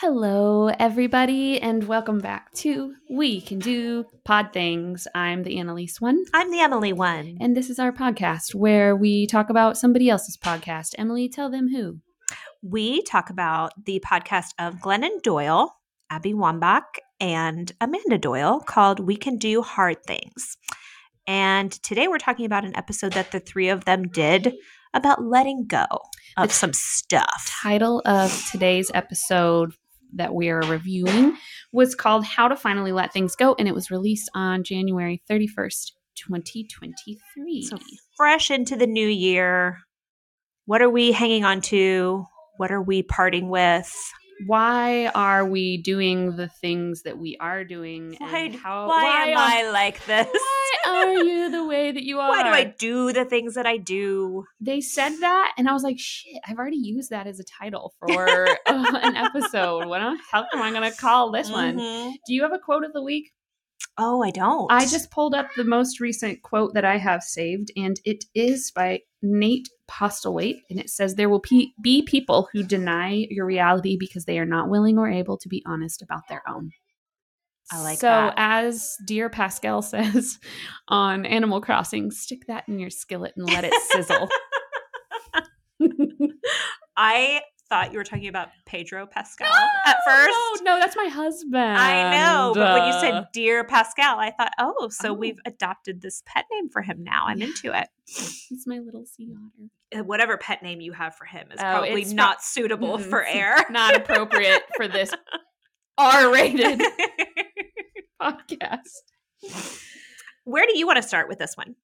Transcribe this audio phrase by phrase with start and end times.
[0.00, 5.08] Hello, everybody, and welcome back to We Can Do Pod Things.
[5.14, 7.38] I'm the Annalyse one, I'm the Emily one.
[7.40, 10.94] and this is our podcast where we talk about somebody else's podcast.
[10.98, 12.00] Emily, tell them who.
[12.62, 15.74] We talk about the podcast of Glennon Doyle,
[16.10, 20.58] Abby Wambach, and Amanda Doyle called We Can Do Hard Things.
[21.26, 24.52] And today we're talking about an episode that the three of them did
[24.92, 25.86] about letting go
[26.36, 27.50] of The some stuff.
[27.62, 29.72] Title of today's episode
[30.16, 31.36] that we are reviewing
[31.72, 35.92] was called How to Finally Let Things Go, and it was released on January 31st,
[36.16, 37.62] 2023.
[37.62, 37.78] So
[38.16, 39.78] fresh into the new year.
[40.64, 42.24] What are we hanging on to?
[42.56, 43.94] What are we parting with?
[44.44, 48.16] Why are we doing the things that we are doing?
[48.18, 50.26] Why, and how, why, am are- I like this?
[50.30, 52.28] Why are you the way that you are?
[52.30, 54.44] Why do I do the things that I do?
[54.60, 56.40] They said that, and I was like, "Shit!
[56.46, 59.86] I've already used that as a title for uh, an episode.
[59.86, 62.12] What the hell am I going to call this one?" Mhm.
[62.26, 63.32] Do you have a quote of the week?
[63.98, 64.70] Oh, I don't.
[64.70, 68.70] I just pulled up the most recent quote that I have saved, and it is
[68.74, 73.96] by Nate Postlethwait, and it says, "There will pe- be people who deny your reality
[73.98, 76.70] because they are not willing or able to be honest about their own."
[77.70, 78.34] I like so, that.
[78.36, 80.38] as dear Pascal says
[80.88, 84.28] on Animal Crossing, stick that in your skillet and let it sizzle.
[86.96, 89.52] I thought you were talking about Pedro Pascal
[89.86, 90.62] at first.
[90.62, 91.56] No, no, that's my husband.
[91.56, 95.12] I know, but when you said "Dear Pascal," I thought, "Oh, so Oh.
[95.14, 97.46] we've adopted this pet name for him now." I'm Yeah.
[97.46, 97.88] into it.
[98.06, 100.00] it's my little sea otter.
[100.00, 103.24] Uh, Whatever pet name you have for him is Oh, probably not suitable Mm, for
[103.24, 103.56] air.
[103.70, 105.12] Not appropriate for this
[105.98, 106.82] R-rated
[108.20, 109.02] podcast.
[110.44, 111.74] Where do you want to start with this one?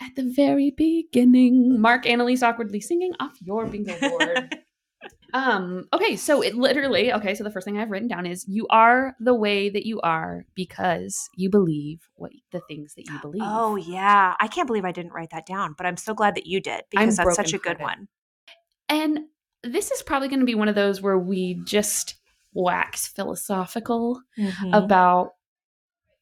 [0.00, 4.58] At the very beginning, Mark Annalyse awkwardly singing off your bingo board.
[5.32, 8.66] Um, okay, so it literally, okay, so the first thing I've written down is you
[8.68, 13.42] are the way that you are because you believe what the things that you believe.
[13.44, 16.46] Oh yeah, I can't believe I didn't write that down, but I'm so glad that
[16.46, 18.08] you did I'm because that's such a good one.
[18.88, 19.20] And
[19.62, 22.16] this is probably going to be one of those where we just
[22.52, 24.74] wax philosophical Mm-hmm.
[24.74, 25.30] about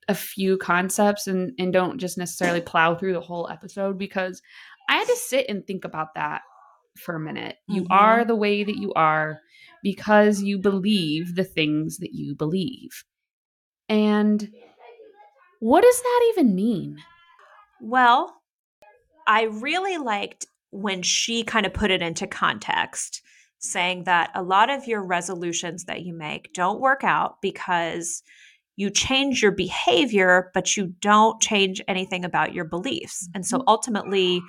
[0.08, 4.42] a few concepts and and don't just necessarily plow through the whole episode because
[4.88, 6.42] I had to sit and think about that
[6.96, 7.56] for a minute.
[7.66, 7.90] You Mhm.
[7.90, 9.40] are the way that you are
[9.82, 13.04] because you believe the things that you believe.
[13.88, 14.52] And
[15.60, 16.98] what does that even mean?
[17.80, 18.42] Well,
[19.26, 23.22] I really liked when she kind of put it into context,
[23.58, 28.22] saying that a lot of your resolutions that you make don't work out because
[28.76, 33.28] you change your behavior, but you don't change anything about your beliefs.
[33.34, 33.64] And so Mhm.
[33.66, 34.40] ultimately,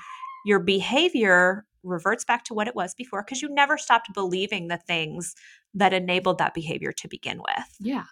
[0.45, 4.77] your behavior reverts back to what it was before because you never stopped believing the
[4.77, 5.35] things
[5.73, 7.65] that enabled that behavior to begin with.
[7.79, 8.03] Yeah.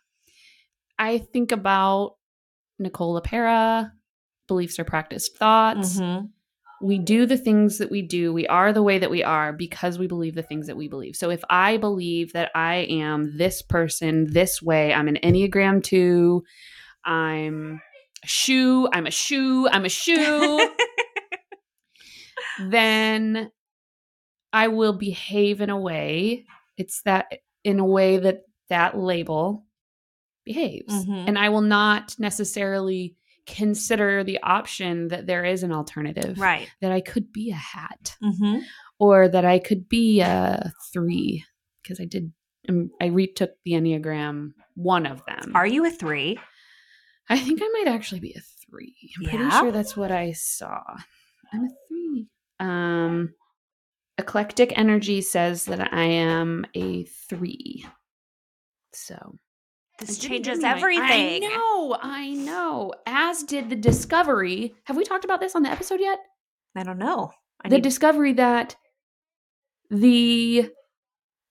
[0.98, 2.16] I think about
[2.80, 3.92] Nicole LePera,
[4.48, 6.00] beliefs are practiced thoughts.
[6.00, 6.30] Mhm.
[6.82, 8.32] we do the things that we do.
[8.32, 11.14] We are the way that we are because we believe the things that we believe.
[11.18, 16.42] So if I believe that I am this person this way, I'm an Enneagram 2,
[17.04, 17.82] I'm
[18.24, 20.70] a shoe, I'm a shoe, I'm a shoe,
[22.70, 23.52] then
[24.54, 26.46] I will behave in a way.
[26.78, 27.28] It's that
[27.64, 29.66] in a way that that label
[30.46, 30.94] behaves.
[31.06, 31.28] Mhm.
[31.28, 33.16] And I will not necessarily
[33.46, 36.70] consider the option that there is an alternative Right.
[36.82, 38.60] that I could be a hat Mm-hmm.
[39.00, 41.44] or that I could be a three
[41.82, 42.32] because I did
[42.68, 45.54] um, I retook the Enneagram one of them.
[45.56, 46.38] Are you a three?
[47.28, 48.96] I think I might actually be a three.
[49.18, 50.82] I'm pretty sure that's what I saw.
[51.52, 52.28] I'm a three.
[52.60, 53.34] Um
[54.20, 57.86] eclectic energy says that I am a three.
[58.94, 59.38] So
[60.00, 61.44] This changes everything.
[61.46, 62.94] I know, I know.
[63.06, 64.76] As did the discovery.
[64.86, 66.20] Have we talked about this on the episode yet?
[66.76, 67.32] I don't know.
[67.64, 68.76] I the need- discovery that
[69.90, 70.72] the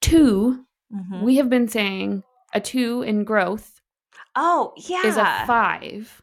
[0.00, 1.22] 2 Mhm.
[1.22, 2.22] we have been saying
[2.54, 3.80] a two in growth
[4.34, 5.06] oh yeah.
[5.06, 6.22] is a five,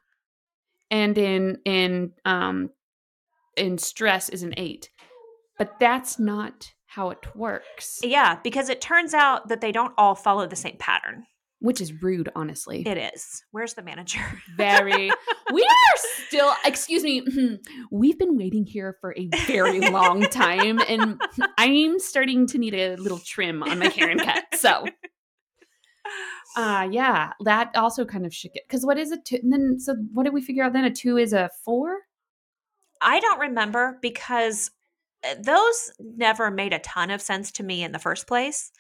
[0.90, 2.72] and in in um
[3.56, 4.90] in stress is an eight,
[5.58, 8.00] but that's not how it works.
[8.04, 11.26] Yeah, because it turns out that they don't all follow the same pattern.
[11.60, 12.84] Which is rude, honestly.
[12.86, 13.44] It is.
[13.52, 14.20] Where's the manager?
[14.58, 15.10] very.
[15.52, 15.98] We are
[16.28, 16.54] still.
[16.66, 17.26] Excuse me.
[17.92, 21.20] We've been waiting here for a very long time, and
[21.58, 24.44] I'm starting to need a little trim on my hair and cut.
[24.54, 24.86] So,
[26.58, 29.40] uh yeah, that also kind of should get because what is a two?
[29.42, 30.86] And then, so what did we figure out then?
[30.86, 32.00] A two is a four.
[33.02, 34.72] I don't remember because
[35.40, 38.72] those never made a ton of sense to me in the first place.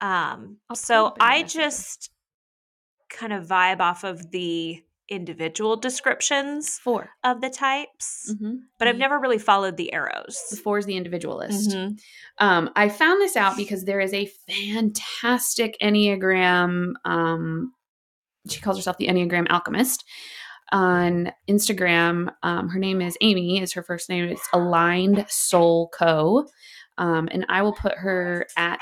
[0.00, 2.10] Um, so put it in I just
[3.10, 7.10] kind of vibe off of the individual descriptions Four.
[7.22, 8.54] of the types, Mm-hmm.
[8.78, 10.42] but I've never really followed the arrows.
[10.50, 11.70] The four is the individualist.
[11.70, 11.98] Mhm.
[12.38, 16.94] Um, I found this out because there is a fantastic Enneagram.
[17.04, 17.74] Um,
[18.48, 20.04] she calls herself the Enneagram Alchemist
[20.72, 22.32] on Instagram.
[22.42, 24.24] Um, her name is Amy, is her first name.
[24.24, 26.46] It's Aligned Soul Co.
[26.98, 28.80] Um, and I will put her at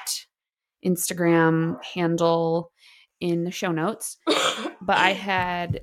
[0.85, 2.73] Instagram handle
[3.21, 4.19] in the show notes.
[4.85, 5.83] But I had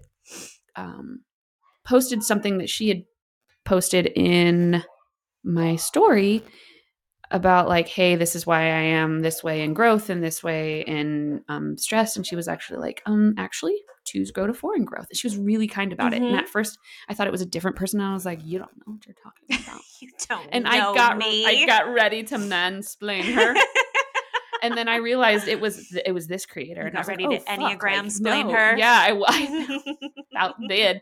[0.76, 1.22] um,
[1.88, 3.04] posted something that she had
[3.64, 4.84] posted in
[5.46, 6.44] my story
[7.32, 10.82] about like hey this is why i am this way in growth and this way
[10.82, 14.84] in um, stress and she was actually like um actually twos go to four in
[14.84, 16.40] growth and she was really kind about it and Mhm.
[16.40, 18.72] at first i thought it was a different person and i was like you don't
[18.78, 21.46] know what you're talking about you don't and know i got me.
[21.46, 23.54] i got ready to mansplain her
[24.64, 27.18] and then i realized it was it was this creator and I got was like,
[27.20, 28.52] ready oh, to Enneagram like, no.
[28.54, 28.78] her.
[28.78, 29.50] yeah i,
[30.36, 31.02] I.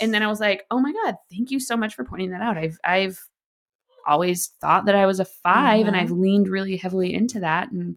[0.00, 2.40] And then I was like, oh my God, thank you so much for pointing that
[2.40, 2.56] out.
[2.58, 3.20] I've I've
[4.06, 6.00] always thought that I was a 5 and Mhm.
[6.00, 7.70] I've leaned really heavily into that.
[7.70, 7.96] And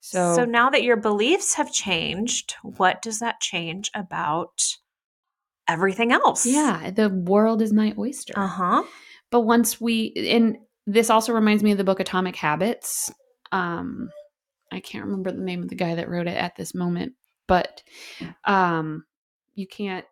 [0.00, 4.62] so, so now that your beliefs have changed, what does that change about
[5.66, 6.46] everything else?
[6.46, 8.32] yeah, the world is my oyster.
[8.36, 8.82] Uh huh.
[9.30, 10.56] But once we and
[10.86, 13.12] this also reminds me of the book Atomic Habits.
[13.52, 14.10] Um
[14.72, 17.12] I can't remember the name of the guy that wrote it at this moment,
[17.46, 17.82] but
[18.44, 19.04] um
[19.54, 20.06] you can't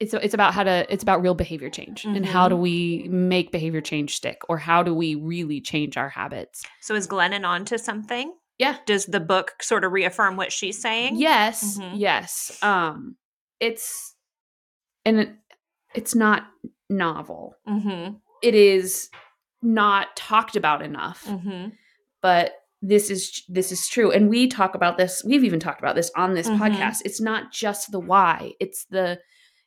[0.00, 2.50] it's it's about how to it's about real behavior change and how Mhm.
[2.50, 6.64] do we make behavior change stick or how do we really change our habits.
[6.82, 8.34] So is Glennon on to something?
[8.58, 8.76] Yeah.
[8.86, 11.16] Does the book sort of reaffirm what she's saying?
[11.16, 11.92] Yes, Mhm.
[11.94, 12.58] yes.
[12.62, 13.16] Um
[13.60, 14.14] it's
[15.04, 15.30] and it,
[15.94, 16.46] it's not
[16.90, 17.54] novel.
[17.66, 18.16] Mm-hmm.
[18.42, 19.08] It is
[19.62, 21.24] not talked about enough.
[21.26, 21.68] Mm-hmm.
[22.22, 22.52] but
[22.82, 26.10] this is this is true and we talk about this we've even talked about this
[26.16, 26.58] on this Mhm.
[26.58, 29.18] podcast it's not just the why it's the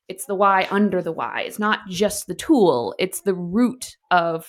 [0.09, 4.45] it's the why under the why it's not just the tool it's the root of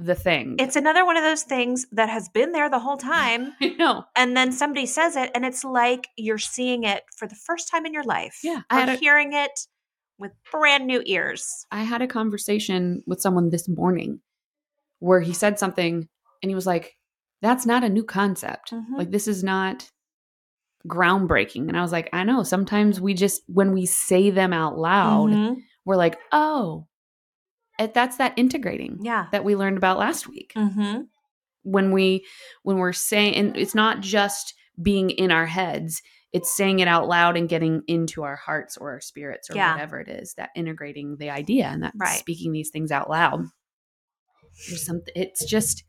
[0.00, 3.52] the thing It's another one of those things that has been there the whole time.
[3.60, 7.36] i know And then somebody says it, and it's like you're seeing it for the
[7.46, 8.40] first time in your life.
[8.42, 9.52] Yeah, I am hearing it
[10.18, 11.46] with brand new ears.
[11.70, 14.20] i had a conversation with someone this morning
[14.98, 16.08] where he said something
[16.42, 16.96] and he was like
[17.42, 18.96] that's not a new concept Mhm.
[18.98, 19.90] like this is not
[20.86, 24.76] groundbreaking and i was like i know sometimes we just when we say them out
[24.78, 25.56] loud Mhm.
[25.86, 26.86] we're like, oh,
[27.78, 29.26] it, that's that integrating Yeah.
[29.32, 30.52] that we learned about last week.
[30.56, 31.02] Mm-hmm.
[31.62, 32.24] When we
[32.62, 36.00] when we're saying, and it's not just being in our heads;
[36.32, 39.72] it's saying it out loud and getting into our hearts or our spirits or Yeah.
[39.72, 40.34] whatever it is.
[40.34, 42.18] That integrating the idea and that Right.
[42.18, 43.46] speaking these things out loud.
[44.68, 45.12] There's something.
[45.16, 45.82] It's just,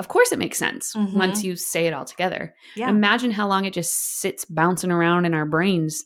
[0.00, 1.12] of course, it makes sense Mhm.
[1.14, 2.54] once you say it all together.
[2.76, 2.88] Yeah.
[2.90, 6.04] Imagine how long it just sits bouncing around in our brains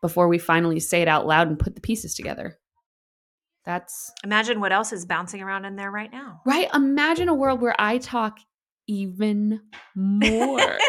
[0.00, 2.58] before we finally say it out loud and put the pieces together.
[3.64, 6.40] That's Imagine what else is bouncing around in there right now.
[6.46, 6.68] right.
[6.72, 8.38] Imagine a world where I talk
[8.86, 9.60] even
[9.96, 10.78] more.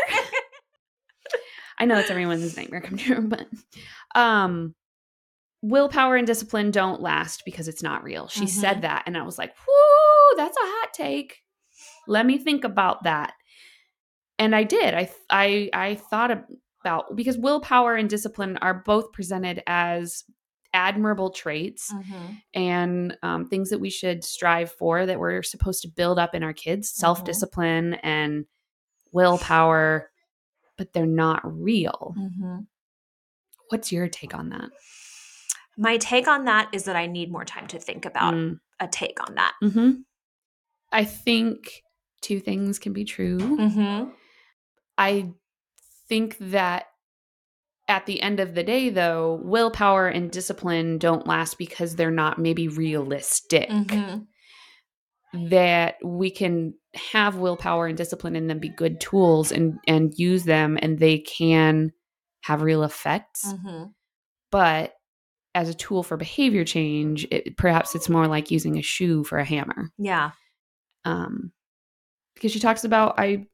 [1.80, 3.48] I know it's everyone's nightmare come true, but
[4.16, 4.74] um
[5.63, 8.28] willpower and discipline don't last because it's not real.
[8.28, 8.50] She Mhm.
[8.50, 11.40] said that and I was like, "Whoo, that's a hot take.
[12.07, 13.33] Let me think about that."
[14.39, 14.94] And I did.
[14.94, 16.31] I I I thought
[16.83, 20.23] about because willpower and discipline are both presented as
[20.73, 22.33] admirable traits mm-hmm.
[22.54, 26.44] and um, things that we should strive for that we're supposed to build up in
[26.44, 26.99] our kids Mm-hmm.
[26.99, 28.45] self discipline and
[29.11, 30.11] willpower,
[30.78, 32.14] but they're not real.
[32.18, 32.57] Mm-hmm.
[33.69, 34.69] What's your take on that?
[35.78, 38.59] My take on that is that I need more time to think about Mm.
[38.80, 39.54] a take on that.
[39.61, 39.92] hmm
[40.92, 41.81] I think
[42.21, 43.38] two things can be true.
[43.38, 44.09] Mm-hmm.
[44.97, 45.31] I
[46.09, 46.86] think that
[47.88, 52.38] at the end of the day, though, willpower and discipline don't last because they're not
[52.40, 53.69] maybe realistic.
[53.69, 54.19] Mm-hmm.
[55.50, 60.45] that we can have willpower and discipline and then be good tools and and use
[60.45, 61.92] them and they can
[62.44, 63.83] have real effects Mm-hmm.
[64.52, 64.94] but
[65.54, 69.38] as a tool for behavior change it, perhaps it's more like using a shoe for
[69.38, 70.31] a hammer Yeah.
[71.06, 71.52] um
[72.38, 73.46] because she talks about i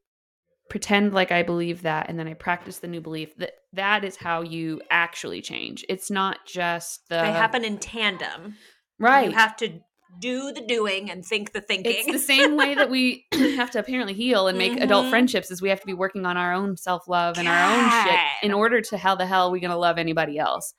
[0.70, 4.16] pretend like i believe that and then i practice the new belief that that is
[4.16, 8.56] how you actually change it's not just the they happen in tandem.
[8.98, 9.80] right You have to
[10.20, 11.92] do the doing and think the thinking.
[11.96, 15.10] it's the same way that we have to apparently heal and make adult Mhm.
[15.10, 18.20] friendships is we have to be working on our own self-love and our own shit
[18.42, 20.72] in order to how the hell are we going to love anybody else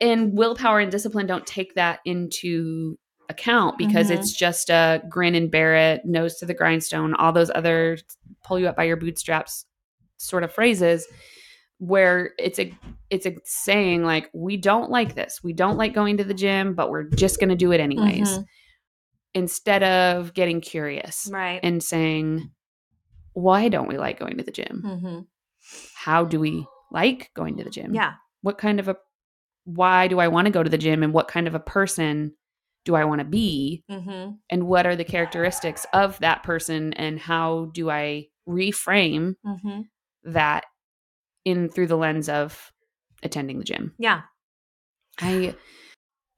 [0.00, 2.98] and willpower and discipline don't take that into
[3.32, 4.14] account because Mhm.
[4.14, 7.98] it's just a grin and bear it nose to the grindstone all those other
[8.44, 9.64] pull you up by your bootstraps
[10.18, 11.06] sort of phrases
[11.78, 12.72] where it's a
[13.10, 16.74] it's a saying like we don't like this we don't like going to the gym
[16.74, 18.44] but we're just going to do it anyways Mhm.
[19.34, 21.60] instead of getting curious Right.
[21.62, 22.50] and saying
[23.32, 25.18] why don't we like going to the gym hmm
[25.94, 28.14] how do we like going to the gym Yeah.
[28.42, 28.96] what kind of a
[29.64, 32.34] why do i want to go to the gym and what kind of a person
[32.84, 37.18] do i want to be hmm and what are the characteristics of that person and
[37.18, 39.80] how do i reframe hmm
[40.24, 40.64] that
[41.44, 42.72] in through the lens of
[43.22, 44.22] attending the gym Yeah.
[45.20, 45.54] i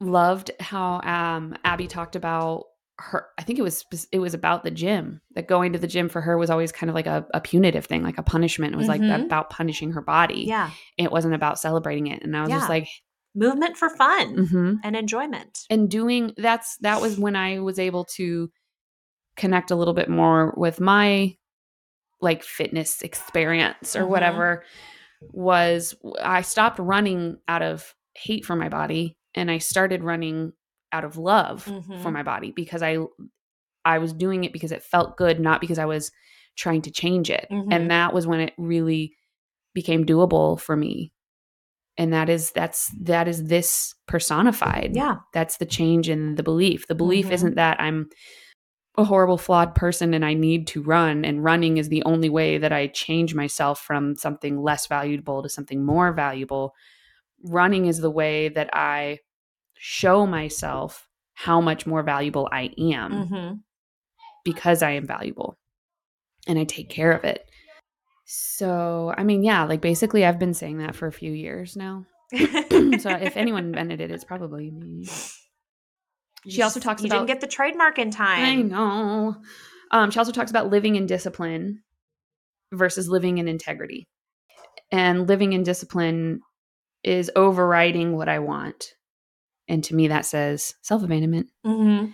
[0.00, 2.64] loved how um abby talked about
[2.98, 6.08] her i think it was it was about the gym that going to the gym
[6.08, 8.76] for her was always kind of like a, a punitive thing like a punishment it
[8.76, 9.24] was like Mhm.
[9.26, 10.70] about punishing her body Yeah.
[10.98, 12.58] it wasn't about celebrating it and i was Yeah.
[12.58, 12.86] just like
[13.35, 14.76] Movement for fun mhm.
[14.85, 15.61] and enjoyment.
[15.71, 18.50] and doing that's that was when I was able to
[19.37, 21.37] connect a little bit more with my
[22.21, 24.09] like fitness experience or Mhm.
[24.09, 24.64] whatever
[25.33, 30.53] was I stopped running out of hate for my body and I started running
[30.93, 32.00] out of love Mhm.
[32.00, 32.99] for my body because I
[33.85, 36.12] I was doing it because it felt good not because I was
[36.57, 37.69] trying to change it Mhm.
[37.73, 39.17] and that was when it really
[39.75, 41.12] became doable for me
[41.96, 45.16] and that is that's that is this personified Yeah.
[45.32, 46.86] that's the change in the belief.
[46.88, 47.32] The belief Mhm.
[47.32, 48.08] isn't that I'm
[48.96, 52.58] a horrible, flawed person and I need to run, and running is the only way
[52.58, 56.74] that I change myself from something less valuable to something more valuable.
[57.42, 59.18] Running is the way that I
[59.76, 63.52] show myself how much more valuable I am hmm
[64.44, 65.56] because I am valuable
[66.46, 67.48] and I take care of it.
[68.25, 72.07] So, I mean, yeah, like basically, I've been saying that for a few years now.
[72.33, 75.07] so, if anyone invented it, it's probably me.
[76.49, 78.45] She also talks you about- didn't get the trademark in time.
[78.45, 79.37] I know.
[79.90, 81.83] Um, she also talks about living in discipline
[82.73, 84.09] versus living in integrity.
[84.90, 86.40] And living in discipline
[87.02, 88.95] is overriding what I want.
[89.69, 91.49] And to me, that says self abandonment.
[91.64, 92.07] hmm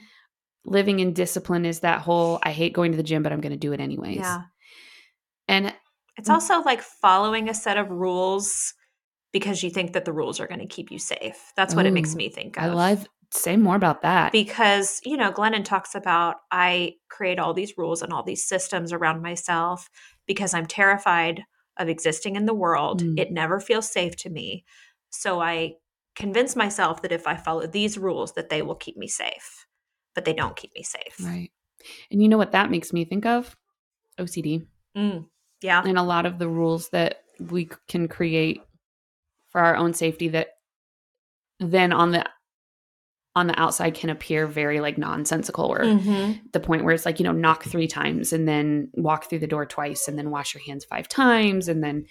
[0.67, 3.53] Living in discipline is that whole I hate going to the gym, but I'm going
[3.53, 4.17] to do it anyways.
[4.19, 4.43] Yeah.
[5.49, 5.75] And
[6.21, 8.75] It's also like following a set of rules
[9.33, 11.53] because you think that the rules are going to keep you safe.
[11.57, 12.65] That's what it makes me think of.
[12.65, 14.33] I love, say more about that.
[14.33, 18.93] because you know glennon talks about i create all these rules and all these systems
[18.93, 19.89] around myself
[20.27, 21.45] because i'm terrified
[21.79, 23.19] of existing in the world Mm.
[23.21, 24.65] it never feels safe to me
[25.11, 25.75] so i
[26.17, 29.65] convince myself that if i follow these rules that they will keep me safe
[30.17, 31.53] but they don't keep me safe right.
[32.11, 33.57] And you know what that makes me think of?
[34.19, 34.67] OCD.
[34.97, 35.27] Mm,
[35.63, 38.63] yeah and a lot of the rules that we can create
[39.51, 40.49] for our own safety that
[41.59, 42.25] then on the
[43.37, 46.53] on the outside can appear very like nonsensical or Mhm.
[46.53, 49.47] the point where it's like you know knock three times and then walk through the
[49.47, 52.07] door twice and then wash your hands five times and then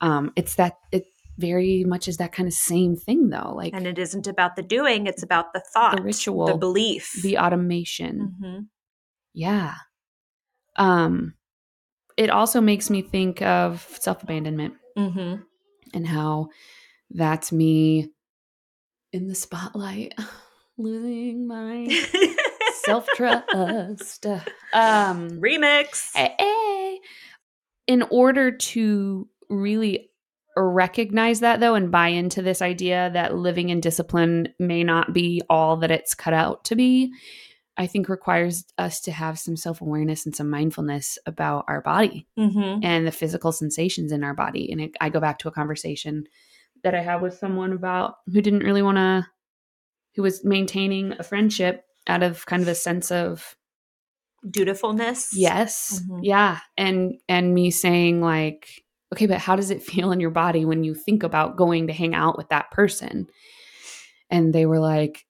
[0.00, 1.04] um it's that it
[1.38, 4.62] very much is that kind of same thing though like and it isn't about the
[4.62, 8.66] doing it's about the thought the ritual, the belief the automation Mhm.
[9.32, 9.74] yeah
[10.76, 11.34] um
[12.20, 15.42] it also makes me think of self-abandonment Mhm.
[15.94, 16.48] and how
[17.10, 18.10] that's me
[19.12, 20.14] in the spotlight
[20.76, 21.86] losing my
[22.84, 24.26] self-trust
[24.72, 26.96] um remix eh, eh.
[27.86, 30.10] in order to really
[30.56, 35.40] recognize that though and buy into this idea that living in discipline may not be
[35.48, 37.12] all that it's cut out to be
[37.80, 42.80] i think requires us to have some self-awareness and some mindfulness about our body Mhm.
[42.84, 44.70] and the physical sensations in our body.
[44.70, 46.24] And it, I go back to a conversation
[46.84, 49.26] that I had with someone about who didn't really want to,
[50.14, 53.56] who was maintaining a friendship out of kind of a sense of
[54.48, 56.20] dutifulness yes, Mhm.
[56.22, 58.82] yeah, and and me saying like,
[59.12, 61.92] okay, but how does it feel in your body when you think about going to
[61.92, 63.26] hang out with that person?
[64.30, 65.26] And they were like,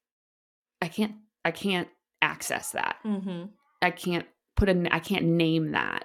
[0.82, 1.14] I can't,
[1.44, 1.88] I can't
[2.30, 2.96] access that.
[3.02, 3.44] hmm
[3.82, 6.04] I can't put a I can't name that.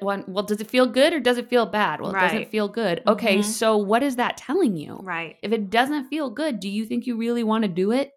[0.00, 2.00] Well, does it feel good or does it feel bad?
[2.00, 3.02] Well, it doesn't feel good.
[3.06, 3.44] Okay, Mhm.
[3.44, 4.98] so what is that telling you?
[5.02, 8.10] right If it doesn't feel good, do you think you really want to do it?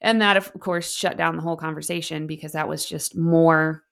[0.00, 3.82] And that, of course, shut down the whole conversation because that was just more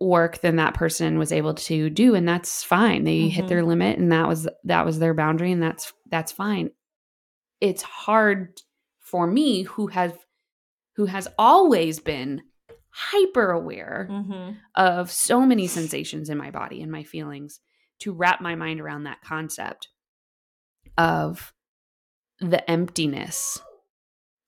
[0.00, 3.04] work than that person was able to do, and that's fine.
[3.04, 3.48] They hit Mhm.
[3.48, 6.70] their limit, and that was that was their boundary, and that's that's fine.
[7.60, 8.60] It's hard
[9.00, 10.12] for me, who has
[10.96, 12.42] who has always been
[12.90, 17.60] hyper aware hmm of so many sensations in my body and my feelings
[17.98, 19.88] to wrap my mind around that concept
[20.96, 21.52] of
[22.40, 23.60] the emptiness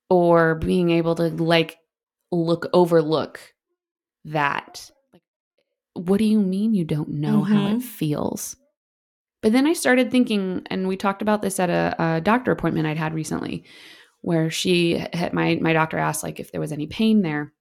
[0.09, 1.77] or being able to like
[2.31, 3.41] look overlook
[4.25, 5.23] that like
[5.95, 7.77] what do you mean you don't know how Mhm.
[7.77, 8.57] it feels?
[9.43, 12.87] But then I started thinking, and we talked about this at a, a doctor appointment
[12.87, 13.65] I'd had recently,
[14.25, 17.53] where she had my my doctor asked like if there was any pain there,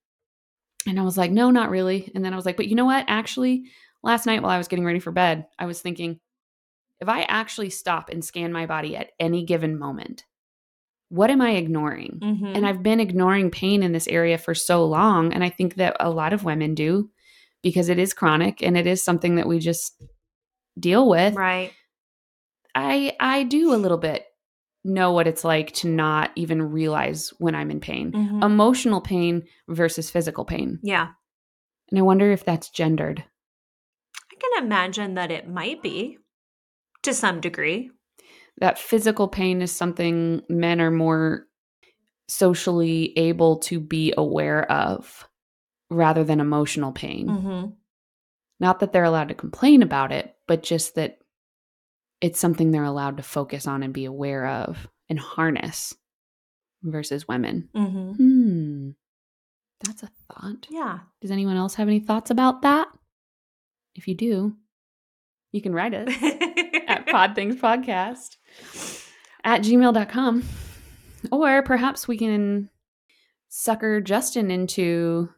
[0.86, 2.10] and I was like, no, not really.
[2.14, 3.04] And then I was like, but you know what?
[3.06, 3.64] Actually,
[4.02, 6.20] last night while I was getting ready for bed, I was thinking,
[7.00, 10.24] if I actually stop and scan my body at any given moment,
[11.10, 12.18] what am I ignoring?
[12.22, 12.56] Mhm.
[12.56, 15.34] And I've been ignoring pain in this area for so long.
[15.34, 17.10] And I think that a lot of women do
[17.62, 20.02] because it is chronic and it is something that we just
[20.78, 21.34] deal with.
[21.34, 21.72] right.
[22.74, 24.24] I I do a little bit
[24.84, 28.12] know what it's like to not even realize when I'm in pain.
[28.12, 28.44] Mhm.
[28.44, 30.78] Emotional pain versus physical pain.
[30.82, 31.08] yeah.
[31.90, 33.22] And I wonder if that's gendered.
[34.32, 36.18] I can imagine that it might be
[37.02, 37.90] to some degree.
[38.58, 41.46] That physical pain is something men are more
[42.28, 45.28] socially able to be aware of
[45.90, 47.28] rather than emotional pain.
[47.28, 47.70] Mm-hmm.
[48.60, 51.18] Not that they're allowed to complain about it, but just that
[52.20, 55.94] it's something they're allowed to focus on and be aware of and harness
[56.82, 57.68] versus women.
[57.74, 58.12] Mm-hmm.
[58.12, 58.90] Hmm.
[59.84, 60.66] That's a thought.
[60.70, 61.00] Yeah.
[61.20, 62.88] Does anyone else have any thoughts about that?
[63.94, 64.56] If you do,
[65.52, 66.08] you can write us
[66.88, 68.36] at podthingspodcast
[69.44, 70.44] at gmail.com.
[71.30, 72.70] Or perhaps we can
[73.48, 75.28] sucker Justin into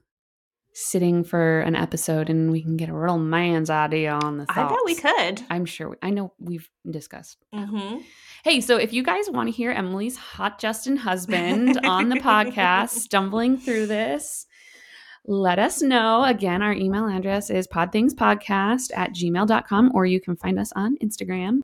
[0.78, 4.59] sitting for an episode and we can get a real man's idea on the thoughts.
[4.59, 5.42] I bet we could.
[5.49, 5.88] I'm sure.
[5.88, 7.38] We, I know we've discussed.
[7.54, 8.02] Mm-hmm.
[8.45, 12.90] Hey, so if you guys want to hear Emily's hot Justin husband on the podcast,
[12.90, 14.45] stumbling through this,
[15.26, 16.25] let us know.
[16.25, 21.61] Again, our email address is podthingspodcast at gmail.com, or you can find us on Instagram.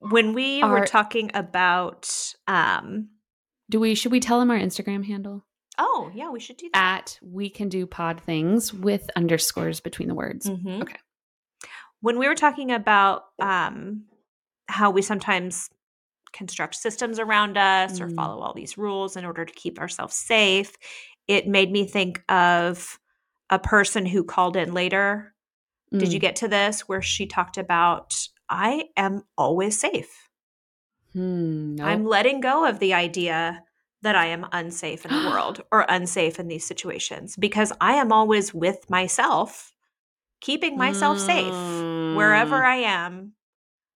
[0.00, 2.10] When we were talking about,
[2.46, 3.08] um,
[3.70, 5.46] Do we should we tell them our Instagram handle?
[5.78, 6.98] Oh yeah, we should do that.
[7.00, 10.46] At we can do pod things with underscores between the words.
[10.46, 10.82] Mhm.
[10.82, 10.96] Okay.
[12.00, 14.04] When we were talking about um,
[14.68, 15.68] how we sometimes
[16.32, 18.14] construct systems around us or Mm.
[18.14, 20.76] follow all these rules in order to keep ourselves safe,
[21.26, 22.98] it made me think of
[23.50, 25.34] a person who called in later.
[25.92, 26.22] Did you Mm.
[26.22, 28.14] get to this where she talked about,
[28.48, 30.28] I am always safe?
[31.12, 31.86] Hmm, nope.
[31.88, 33.64] I'm letting go of the idea
[34.02, 38.12] that I am unsafe in the world or unsafe in these situations because I am
[38.12, 39.74] always with myself,
[40.40, 41.54] keeping myself safe
[42.16, 42.64] wherever Mm.
[42.66, 43.32] I am,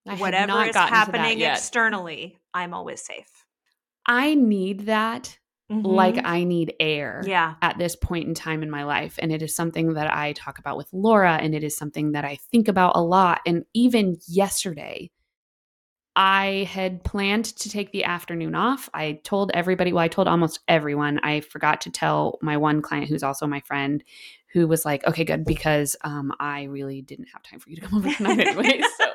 [0.06, 3.46] I whatever is gotten to that happening externally, I'm always safe.
[4.06, 5.38] I need that
[5.70, 6.22] like Mhm.
[6.26, 7.22] I need air.
[7.26, 7.54] yeah.
[7.62, 9.18] at this point in time in my life.
[9.18, 12.24] And it is something that I talk about with Laura, and it is something that
[12.24, 13.40] I think about a lot.
[13.46, 15.10] And even yesterday,
[16.16, 18.88] I had planned to take the afternoon off.
[18.94, 21.18] I told everybody, well, I told almost everyone.
[21.22, 24.02] I forgot to tell my one client who's also my friend,
[24.52, 27.82] who was like, okay, good, because um, I really didn't have time for you to
[27.82, 28.82] come over tonight anyway.
[28.98, 29.06] So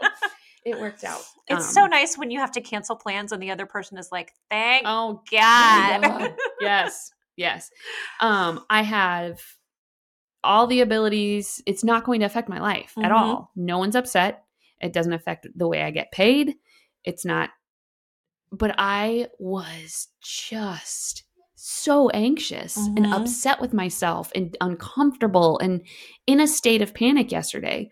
[0.66, 1.22] it worked out.
[1.48, 4.12] It's so Um, nice when you have to cancel plans and the other person is
[4.12, 6.02] like, thank Oh, God.
[6.02, 6.36] God.
[6.60, 7.72] yes yes
[8.20, 9.40] um i have
[10.44, 13.16] all the abilities it's not going to affect my life at Mhm.
[13.16, 14.44] all no one's upset
[14.82, 16.56] it doesn't affect the way i get paid
[17.06, 17.50] it's not
[18.52, 21.24] but i was just
[21.56, 23.14] so anxious and Mhm.
[23.14, 25.82] upset with myself and uncomfortable and
[26.26, 27.92] in a state of panic yesterday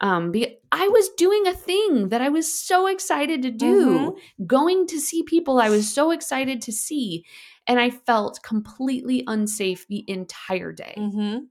[0.00, 4.46] um be- i was doing a thing that i was so excited to do Mhm.
[4.46, 7.24] going to see people I was so excited to see.
[7.68, 10.94] And I felt completely unsafe the entire day.
[10.98, 11.46] Mhm.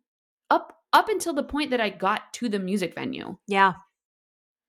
[0.49, 3.37] Up up until the point that I got to the music venue.
[3.47, 3.73] Yeah.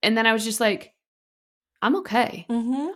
[0.05, 0.92] And then I was just like,
[1.83, 2.47] I'm okay.
[2.49, 2.89] Mm-hmm.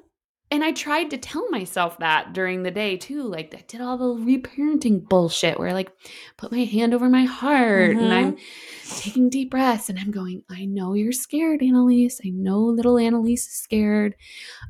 [0.48, 3.24] And I tried to tell myself that during the day too.
[3.24, 5.90] Like I did all the reparenting bullshit where I like
[6.36, 8.36] put my hand over my heart and I'm
[8.88, 12.20] taking deep breaths and I'm going, I know you're scared, Annalyse.
[12.24, 14.14] I know little Annalyse is scared.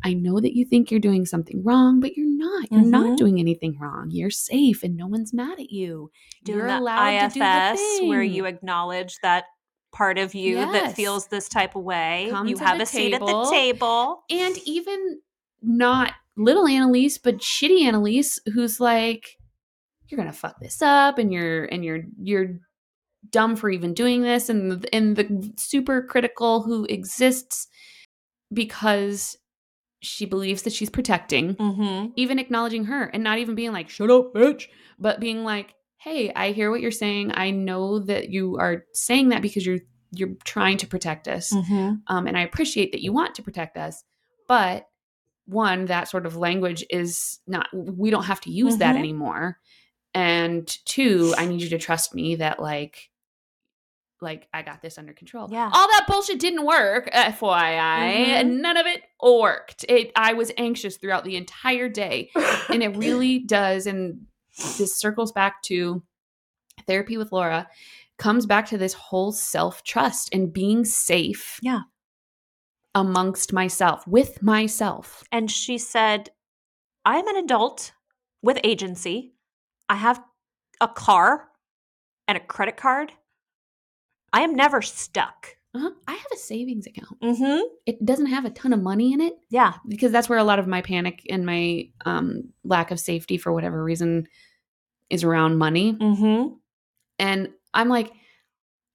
[0.03, 2.73] I know that you think you're doing something wrong, but you're not.
[2.73, 2.89] You're Mhm.
[2.91, 4.07] not doing anything wrong.
[4.11, 6.11] You're safe and no one's mad at you.
[6.43, 8.09] Doing you're allowed IFS to do the thing.
[8.09, 9.45] where you acknowledge that
[9.97, 12.29] part of you that feels this type of way.
[12.31, 13.51] Come you have a seat at the table.
[13.51, 14.23] table.
[14.31, 15.21] and even
[15.63, 19.39] not little Annalyse, but shitty Annalyse, who's like,
[20.09, 22.61] you're gonna fuck this up, and you're and you're you're
[23.31, 27.67] dumb for even doing this, and and the super critical who exists
[28.53, 29.37] because
[30.01, 32.13] she believes that she's protecting, Mm-hmm.
[32.17, 34.67] even acknowledging her and not even being like, shut up, bitch,
[34.99, 37.33] but being like, hey, I hear what you're saying.
[37.35, 39.81] I know that you are saying that because you're
[40.13, 41.95] you're trying to protect us Mm-hmm.
[42.07, 44.05] um, and I appreciate that you want to protect us.
[44.49, 44.89] But
[45.47, 47.67] one, that sort of language is not.
[47.75, 48.99] We don't have to use that Mhm.
[49.01, 49.59] anymore.
[50.15, 53.11] And two, I need you to trust me that like
[54.23, 55.49] like I got this under control.
[55.51, 55.71] Yeah.
[55.73, 58.43] All that bullshit didn't work, FYI.
[58.45, 58.61] Mhm.
[58.61, 59.85] None of it worked.
[59.89, 62.31] It I was anxious throughout the entire day.
[62.71, 64.27] And it really does and
[64.79, 66.03] this circles back to
[66.87, 67.69] therapy with Laura
[68.19, 71.59] comes back to this whole self-trust and being safe.
[71.63, 71.81] Yeah.
[72.95, 75.23] amongst myself, with myself.
[75.31, 76.31] And she said,
[77.05, 77.93] I'm an adult
[78.43, 79.35] with agency.
[79.89, 80.23] I have
[80.81, 81.49] a car
[82.27, 83.13] and a credit card.
[84.33, 85.57] I am never stuck.
[85.75, 85.91] Uh-huh.
[86.09, 87.21] I have a savings account.
[87.23, 87.61] Mm-hmm.
[87.85, 89.75] It doesn't have a ton of money in it Yeah.
[89.87, 93.53] because that's where a lot of my panic and my um, lack of safety for
[93.53, 94.27] whatever reason
[95.11, 95.95] is around money.
[95.95, 96.55] Mm-hmm.
[97.19, 98.13] And I'm like,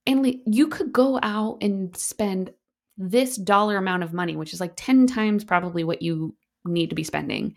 [0.08, 2.52] Annalie, you could go out and spend
[2.98, 6.96] this dollar amount of money, which is like 10 times probably what you need to
[6.96, 7.56] be spending.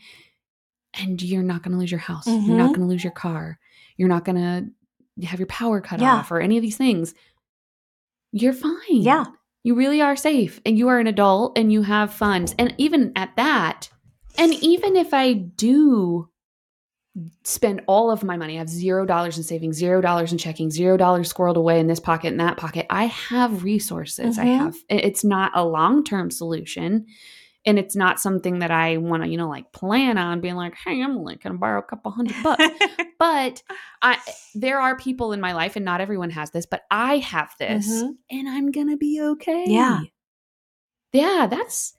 [0.95, 2.27] And you're not going to lose your house.
[2.27, 2.77] You're not Mhm.
[2.77, 3.59] going to lose your car.
[3.97, 4.37] You're not going
[5.19, 6.14] to have your power cut Yeah.
[6.17, 7.14] off or any of these things.
[8.33, 8.79] You're fine.
[8.88, 9.25] Yeah.
[9.64, 12.55] You really are safe and you are an adult and you have funds.
[12.59, 13.90] And even at that,
[14.37, 16.29] and even if I do
[17.44, 20.70] spend all of my money, I have zero dollars in savings, zero dollars in checking,
[20.70, 24.38] zero dollars squirreled away in this pocket and that pocket, I have resources.
[24.38, 24.59] I Mhm.
[24.59, 27.07] have, it's not a long term solution.
[27.66, 30.74] And it's not something that I want to, you know, like plan on being like,
[30.74, 32.62] hey, I'm only going to borrow a couple hundred bucks
[33.18, 33.62] but
[34.03, 34.18] I
[34.55, 37.87] there are people in my life and not everyone has this, but I have this
[37.87, 38.16] Mhm.
[38.31, 39.64] and I'm going to be okay.
[39.68, 40.00] Yeah.
[41.12, 41.96] Yeah, that's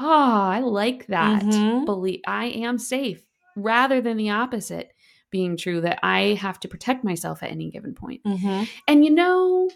[0.00, 1.44] oh, I like that.
[1.44, 1.86] Mhm.
[1.86, 3.22] Believe I am safe
[3.56, 4.92] rather than the opposite
[5.30, 8.22] being true that I have to protect myself at any given point.
[8.24, 8.64] mm-hmm.
[8.86, 9.70] And you know,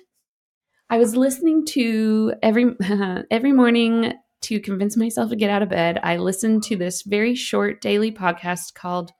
[0.88, 2.76] I was listening to every
[3.30, 4.12] every morning
[4.42, 5.98] to convince myself to get out of bed.
[6.02, 9.10] I listened to this very short daily podcast called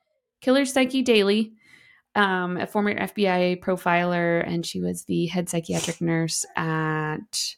[0.41, 1.53] Killer Psyche Daily.
[2.15, 7.57] Um, a former FBI profiler, and she was the head psychiatric nurse at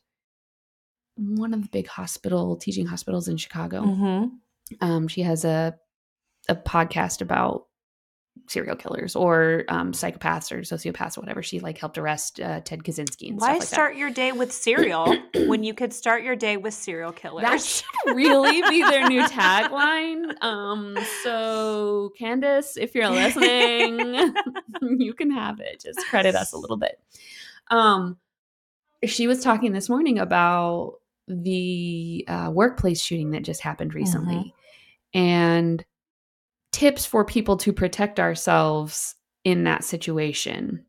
[1.15, 3.83] one of the big hospital teaching hospitals in Chicago.
[3.83, 4.85] Mm-hmm.
[4.85, 5.77] Um, she has a
[6.49, 7.67] a podcast about
[8.47, 11.43] serial killers or um, psychopaths or sociopaths or whatever.
[11.43, 14.53] She like helped arrest uh, Ted Kaczynski and Why stuff like start your day with
[14.53, 15.15] cereal
[15.47, 17.43] when you could start your day with serial killers?
[17.43, 17.51] that.
[17.53, 20.43] That should really be their new tagline.
[20.43, 24.35] Um, so Candice, if you're listening,
[24.83, 25.83] you can have it.
[25.83, 26.99] Just credit us a little bit.
[27.71, 28.17] Um,
[29.05, 30.95] she was talking this morning about
[31.27, 34.55] the uh, workplace shooting that just happened recently
[35.13, 35.85] and
[36.79, 39.15] tips for people to protect ourselves
[39.45, 40.85] in that situation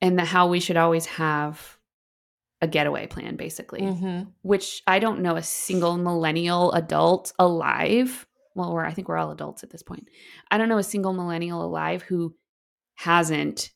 [0.00, 1.78] and that how we should always have
[2.60, 4.32] a getaway plan basically Mhm.
[4.42, 9.30] which i don't know a single millennial adult alive well we're i think we're all
[9.30, 10.08] adults at this point
[10.50, 12.34] i don't know a single millennial alive who
[12.94, 13.70] hasn't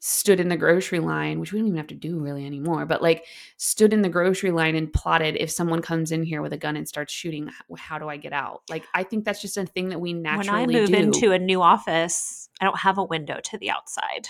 [0.00, 3.02] stood in the grocery line which we don't even have to do really anymore but
[3.02, 3.26] like
[3.58, 6.74] stood in the grocery line and plotted if someone comes in here with a gun
[6.76, 9.90] and starts shooting how do i get out like i think that's just a thing
[9.90, 13.04] that we naturally When I move do into a new office, I don't have a
[13.04, 14.28] window to the outside,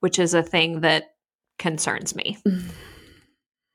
[0.00, 1.14] which is a thing that
[1.58, 2.38] concerns me.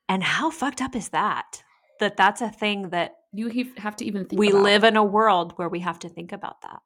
[0.09, 1.61] And how fucked up is that?
[1.99, 4.63] That that's a thing that you have to even think we about.
[4.63, 6.79] live in a world where we have to think about that.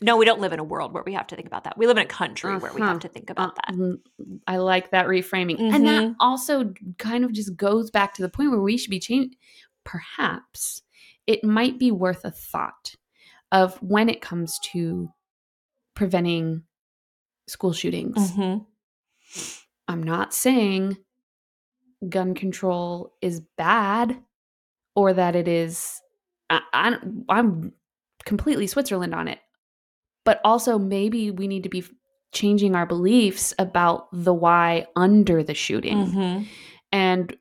[0.00, 1.76] No, we don't live in a world where we have to think about that.
[1.76, 2.90] We live in a country where we Uh-huh.
[2.92, 3.70] have to think about that.
[3.70, 4.00] Uh, mm,
[4.46, 5.58] I like that reframing.
[5.58, 6.16] And that Mhm.
[6.20, 9.36] also kind of just goes back to the point where we should be changed.
[9.84, 10.82] Perhaps
[11.26, 12.94] it might be worth a thought
[13.50, 15.12] of when it comes to
[15.94, 16.64] preventing
[17.48, 18.32] school shootings.
[18.32, 18.66] Mhm.
[19.88, 20.96] I'm not saying
[22.08, 24.22] gun control is bad
[24.94, 26.00] or that it is,
[26.50, 27.72] I, I, I'm
[28.24, 29.40] completely Switzerland on it.
[30.28, 31.82] But also, maybe we need to be
[32.32, 36.06] changing our beliefs about the why under the shooting.
[36.06, 36.46] Mhm.
[36.92, 37.34] And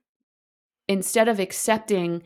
[0.88, 2.24] instead of accepting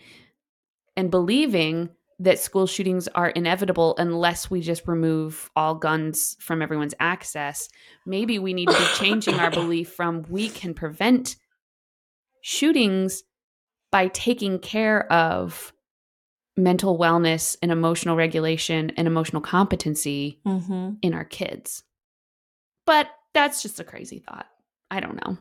[0.96, 6.94] and believing that school shootings are inevitable unless we just remove all guns from everyone's
[7.00, 7.68] access,
[8.06, 11.38] maybe we need to be changing our belief from we can prevent
[12.44, 13.24] shootings
[13.92, 15.74] by taking care of
[16.64, 20.98] mental wellness and emotional regulation and emotional competency Mhm.
[21.02, 21.84] in our kids.
[22.86, 24.48] But that's just a crazy thought.
[24.90, 25.38] I don't know.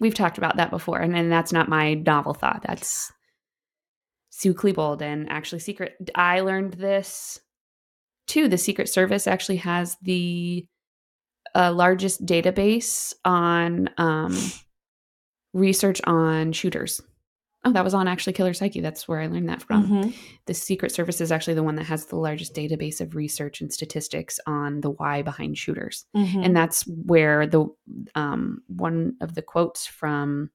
[0.00, 2.62] We've talked about that before, and, and that's not my novel thought.
[2.66, 3.12] That's
[4.30, 5.94] Sue Klebold and actually Secret.
[6.14, 7.40] I learned this
[8.26, 8.48] too.
[8.48, 10.66] The Secret Service actually has the
[11.54, 14.36] uh, largest database on um,
[15.52, 17.00] research on shooters
[17.64, 18.80] Oh, that was on actually Killer Psyche.
[18.80, 19.86] That's where I learned that from.
[19.88, 20.14] Mhm.
[20.46, 23.72] The Secret Service is actually the one that has the largest database of research and
[23.72, 26.04] statistics on the why behind shooters.
[26.16, 26.44] Mhm.
[26.44, 27.66] And that's where the
[28.16, 30.50] um, one of the quotes from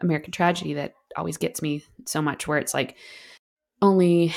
[0.00, 2.96] American Tragedy that always gets me so much, where it's like
[3.80, 4.32] only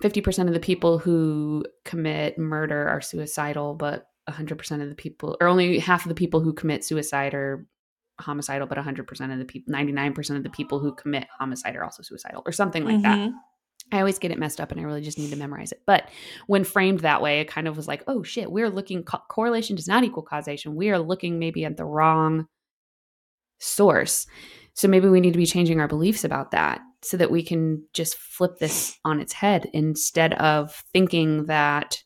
[0.00, 5.48] 50% of the people who commit murder are suicidal, but 100% of the people, or
[5.48, 7.66] only half of the people who commit suicide are
[8.20, 12.02] homicidal, but 100% of the people, 99% of the people who commit homicide are also
[12.02, 13.18] suicidal, or something like that.
[13.18, 13.32] Mhm.
[13.92, 15.82] I always get it messed up and I really just need to memorize it.
[15.86, 16.08] But
[16.46, 19.76] when framed that way, it kind of was like, oh shit, we're looking, co- correlation
[19.76, 20.74] does not equal causation.
[20.74, 22.46] We are looking maybe at the wrong
[23.58, 24.26] source.
[24.74, 27.84] So maybe we need to be changing our beliefs about that so that we can
[27.92, 31.98] just flip this on its head instead of thinking that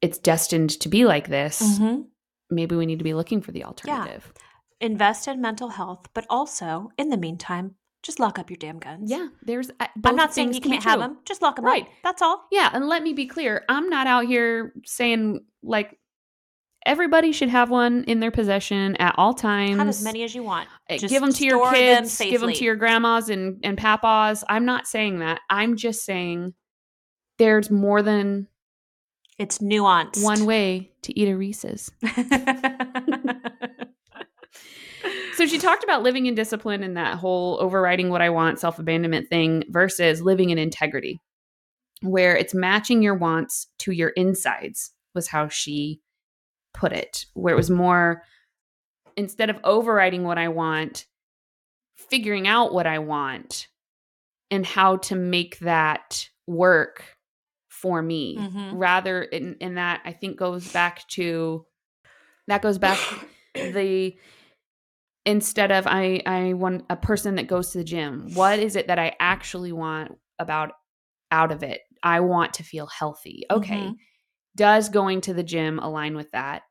[0.00, 1.62] it's destined to be like this.
[1.78, 2.06] Mhm.
[2.50, 4.32] Maybe we need to be looking for the alternative.
[4.80, 9.10] Invest in mental health, but also, in the meantime, just lock up your damn guns.
[9.10, 9.70] Yeah, there's.
[9.80, 11.18] uh, I'm not saying you can't have them.
[11.24, 11.82] Just lock them Right.
[11.84, 11.88] up.
[12.04, 12.44] That's all.
[12.52, 13.64] Yeah, and let me be clear.
[13.68, 15.98] I'm not out here saying like
[16.84, 19.76] everybody should have one in their possession at all times.
[19.78, 20.68] Have as many as you want.
[20.88, 23.58] Uh, Just give them to your store them kids, give them to your grandmas and
[23.64, 24.44] and papas.
[24.48, 25.40] I'm not saying that.
[25.50, 26.52] I'm just saying
[27.38, 28.46] there's more than
[29.38, 30.22] It's nuanced.
[30.22, 31.90] one way to eat a Reese's.
[35.36, 38.78] So she talked about living in discipline and that whole overriding what I want, self
[38.78, 41.20] abandonment thing versus living in integrity,
[42.00, 46.00] where it's matching your wants to your insides, was how she
[46.72, 47.26] put it.
[47.34, 48.22] Where it was more
[49.16, 51.06] instead of overriding what I want,
[51.96, 53.68] figuring out what I want
[54.50, 57.16] and how to make that work
[57.68, 58.70] for me Mhm.
[58.74, 61.66] rather in, in that i think goes back to
[62.46, 62.98] that goes back
[63.54, 64.16] the
[65.26, 68.30] instead of i i want a person that goes to the gym.
[68.34, 70.72] What is it that i actually want about
[71.30, 71.82] out of it?
[72.02, 73.44] I want to feel healthy.
[73.50, 73.88] Okay.
[73.88, 73.96] Mhm.
[74.56, 76.62] does going to the gym align with that?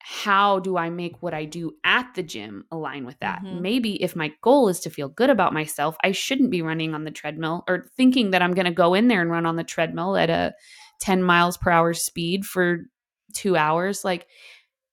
[0.00, 3.42] How do i make what i do at the gym align with that?
[3.42, 3.60] Mhm.
[3.60, 7.04] maybe if my goal is to feel good about myself i shouldn't be running on
[7.04, 9.64] the treadmill or thinking that i'm going to go in there and run on the
[9.64, 10.54] treadmill at a
[11.00, 12.84] 10 miles per hour speed for
[13.34, 14.04] two hours.
[14.04, 14.26] Like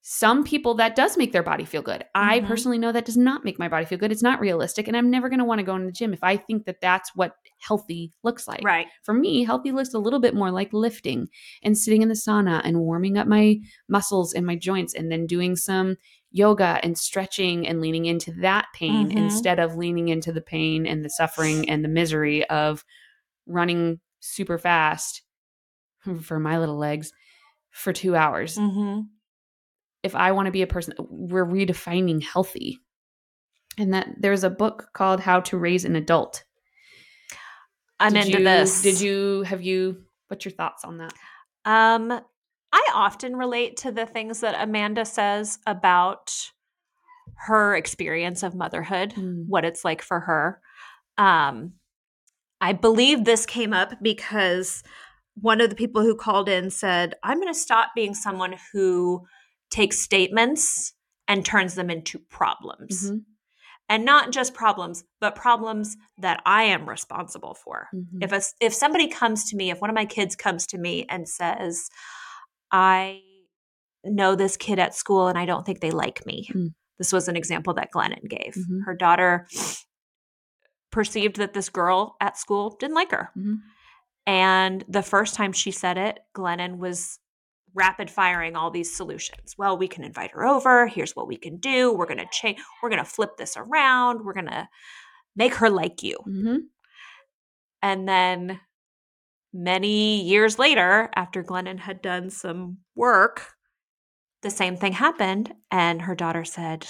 [0.08, 2.46] some people that does make their body feel good i Mhm.
[2.46, 5.10] personally know that does not make my body feel good it's not realistic and i'm
[5.10, 7.34] never going to want to go in the gym if i think that that's what
[7.58, 8.86] healthy looks like Right.
[9.02, 11.28] for me, healthy looks a little bit more like lifting
[11.64, 15.26] and sitting in the sauna and warming up my muscles and my joints and then
[15.26, 15.96] doing some
[16.30, 19.16] yoga and stretching and leaning into that pain Mhm.
[19.16, 22.84] instead of leaning into the pain and the suffering and the misery of
[23.46, 25.22] running super fast
[26.22, 27.10] for my little legs
[27.70, 28.56] for two hours.
[28.56, 29.00] hmm
[30.06, 32.78] If I want to be a person, we're redefining healthy.
[33.76, 36.44] And that there's a book called How to Raise an Adult.
[38.00, 38.82] I'm Did into you- this.
[38.82, 41.12] Did you have you what's your thoughts on that?
[41.64, 42.10] Um,
[42.72, 46.32] I often relate to the things that Amanda says about
[47.46, 49.46] her experience of motherhood, Mm.
[49.46, 50.60] what it's like for her.
[51.18, 51.74] Um,
[52.60, 54.82] I believe this came up because
[55.34, 59.26] one of the people who called in said, I'm going to stop being someone who
[59.76, 60.94] takes statements
[61.28, 63.10] and turns them into problems.
[63.10, 63.24] Mhm.
[63.88, 68.22] And not just problems, but problems that I am responsible for Mhm.
[68.24, 71.04] if a, if somebody comes to me if one of my kids comes to me
[71.08, 71.88] and says
[72.72, 73.20] i
[74.04, 76.74] know this kid at school and i don't think they like me Mm.
[76.98, 78.84] this was an example that glennon gave Mhm.
[78.86, 79.46] her daughter
[80.90, 83.58] perceived that this girl at school didn't like her Mhm.
[84.26, 87.18] and the first time she said it glennon was
[87.76, 91.58] rapid firing all these solutions well we can invite her over here's what we can
[91.58, 94.66] do we're going to change we're going to flip this around we're going to
[95.36, 96.58] make her like you Mhm.
[97.82, 98.60] and then
[99.52, 103.42] many years later, after Glennon had done some work,
[104.42, 105.54] the same thing happened.
[105.70, 106.86] And her daughter said,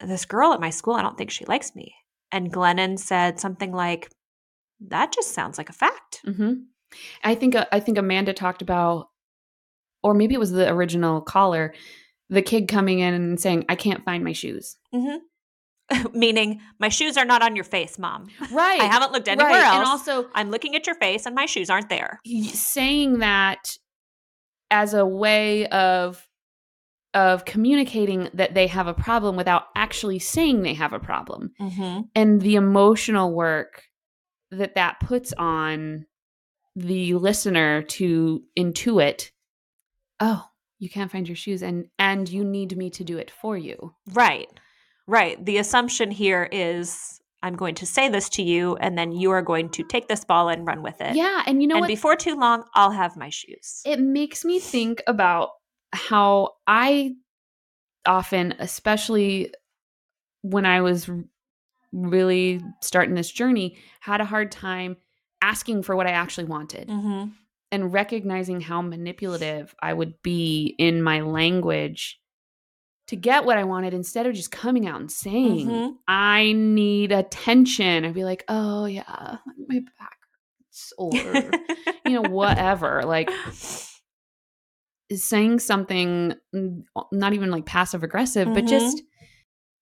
[0.00, 1.94] This girl at my school, I don't think she likes me.
[2.32, 4.10] And Glennon said something like,
[4.88, 6.22] That just sounds like a fact.
[6.24, 6.64] Mhm.
[7.22, 9.07] I think uh, I think Amanda talked about,
[10.02, 11.74] or maybe it was the original caller,
[12.30, 14.76] the kid coming in and saying, "I can't find my shoes."
[16.12, 18.28] Meaning, my shoes are not on your face, mom.
[18.52, 18.80] Right.
[18.80, 19.64] I haven't looked anywhere right.
[19.64, 19.76] else.
[19.76, 22.20] And also I'm looking at your face and my shoes aren't there.
[22.52, 23.76] saying that
[24.70, 26.26] as a way of
[27.14, 32.00] of communicating that they have a problem without actually saying they have a problem Mm-hmm.
[32.14, 33.84] and the emotional work
[34.50, 36.04] that that puts on
[36.76, 39.30] the listener to intuit
[40.20, 40.44] oh
[40.78, 43.94] you can't find your shoes and and you need me to do it for you
[44.12, 44.48] Right.
[45.06, 45.42] Right.
[45.42, 49.42] The assumption here is I'm going to say this to you, and then you are
[49.42, 51.14] going to take this ball and run with it.
[51.14, 51.88] Yeah, and you know and what?
[51.88, 53.80] before too long, I'll have my shoes.
[53.86, 55.50] it makes me think about
[55.92, 57.14] how I
[58.04, 59.54] often, especially
[60.42, 61.08] when I was
[61.92, 64.96] really starting this journey, had a hard time
[65.40, 67.30] asking for what I actually wanted Mm-hmm.
[67.70, 72.18] And recognizing how manipulative I would be in my language
[73.08, 75.94] to get what I wanted instead of just coming out and saying, Mhm.
[76.06, 78.04] I need attention.
[78.04, 80.18] I'd be like, oh, yeah, my back
[80.60, 80.92] hurts.
[80.98, 81.10] Or,
[82.06, 83.02] you know, whatever.
[83.04, 83.30] Like,
[85.12, 86.34] saying something
[87.12, 88.68] not even like passive aggressive but Mhm.
[88.68, 89.02] just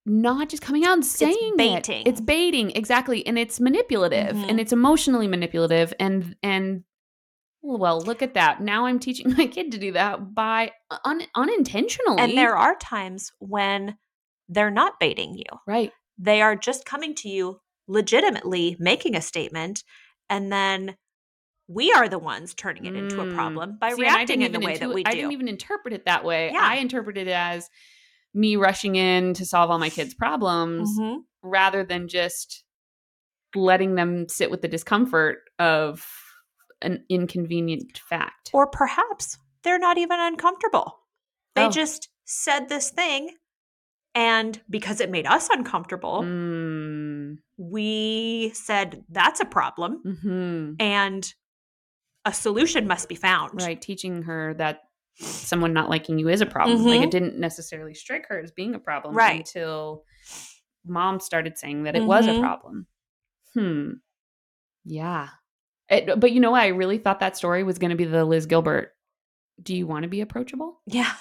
[0.04, 1.56] not just coming out and saying it.
[1.56, 2.04] baiting.
[2.06, 4.48] it's baiting exactly and it's manipulative Mhm.
[4.48, 6.84] and it's emotionally manipulative and and
[7.66, 10.70] well look at that now i'm teaching my kid to do that by
[11.04, 13.96] un, unintentionally and there are times when
[14.48, 15.44] they're not baiting you.
[15.66, 19.82] right They are just coming to you legitimately making a statement,
[20.30, 20.96] and then
[21.68, 23.34] we are the ones turning it into a Mm.
[23.34, 25.10] problem by See, reacting in the way that we do.
[25.10, 26.50] I didn't even interpret it that way.
[26.52, 26.60] Yeah.
[26.62, 27.68] I interpreted it as
[28.32, 31.24] me rushing in to solve all my kids' problems Mhm.
[31.42, 32.62] rather than just
[33.54, 36.06] letting them sit with the discomfort of
[36.86, 38.50] an inconvenient fact.
[38.54, 41.00] Or perhaps they're not even uncomfortable.
[41.54, 41.70] They Oh.
[41.70, 43.36] just said this thing,
[44.14, 51.34] and because it made us uncomfortable, Mm, we said that's a problem hmm and
[52.24, 53.60] a solution must be found.
[53.60, 54.80] Right, teaching her that
[55.14, 56.84] someone not liking you is a problem.
[56.84, 57.04] Like Mhm.
[57.04, 59.38] it didn't necessarily strike her as being a problem Right.
[59.38, 60.04] until
[60.84, 62.40] mom started saying that it was a Mhm.
[62.40, 62.86] problem.
[63.54, 63.90] Hmm.
[64.84, 65.28] Yeah.
[65.88, 66.62] It, but you know, what?
[66.62, 68.92] I really thought that story was going to be the Liz Gilbert.
[69.62, 70.80] Do you want to be approachable?
[70.86, 71.12] Yeah.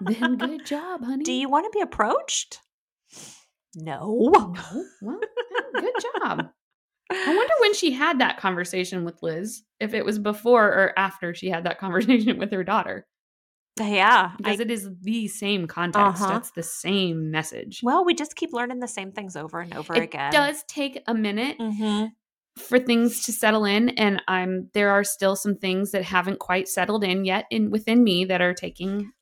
[0.00, 1.24] Then good job, honey.
[1.24, 2.60] Do you want to be approached?
[3.74, 4.30] No.
[4.32, 4.84] No.
[5.02, 5.20] Well,
[5.74, 5.92] good
[6.22, 6.48] job.
[7.10, 11.34] I wonder when she had that conversation with Liz, if it was before or after
[11.34, 13.06] she had that conversation with her daughter.
[13.80, 14.30] Yeah.
[14.32, 16.22] I- Because it is the same context.
[16.22, 16.36] Uh-huh.
[16.38, 17.80] It's the same message.
[17.82, 20.28] well, we just keep learning the same things over and over it again.
[20.28, 22.06] It does take a minute hmm
[22.58, 26.68] for things to settle in, and I'm there are still some things that haven't quite
[26.68, 29.12] settled in yet in within me that are taking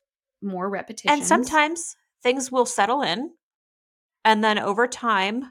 [0.41, 1.11] more repetition.
[1.11, 3.31] And sometimes things will settle in,
[4.25, 5.43] and then over time,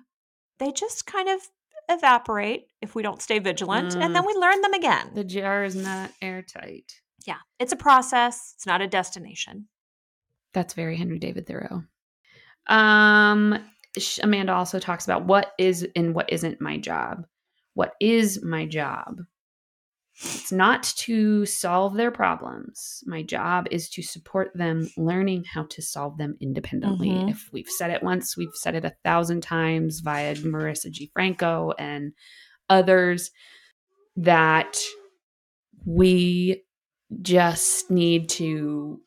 [0.58, 1.40] they just kind of
[1.88, 5.10] evaporate if we don't stay vigilant, and then we learn them again.
[5.14, 6.92] the jar is not airtight.
[7.26, 7.38] yeah.
[7.58, 9.68] It's a process, it's not a destination.
[10.52, 11.82] That's very Henry David Thoreau.
[12.66, 13.64] Um,
[14.22, 17.26] Amanda also talks about what is and what isn't my job.
[17.76, 19.20] What is my job?
[20.18, 23.04] It's not to solve their problems.
[23.04, 27.10] My job is to support them learning how to solve them independently.
[27.10, 27.30] Mhm.
[27.30, 31.10] If we've said it once, we've said it a thousand times via Marisa G.
[31.12, 32.14] Franco and
[32.70, 33.30] others
[34.16, 34.80] that
[35.84, 36.64] we
[37.20, 39.02] just need to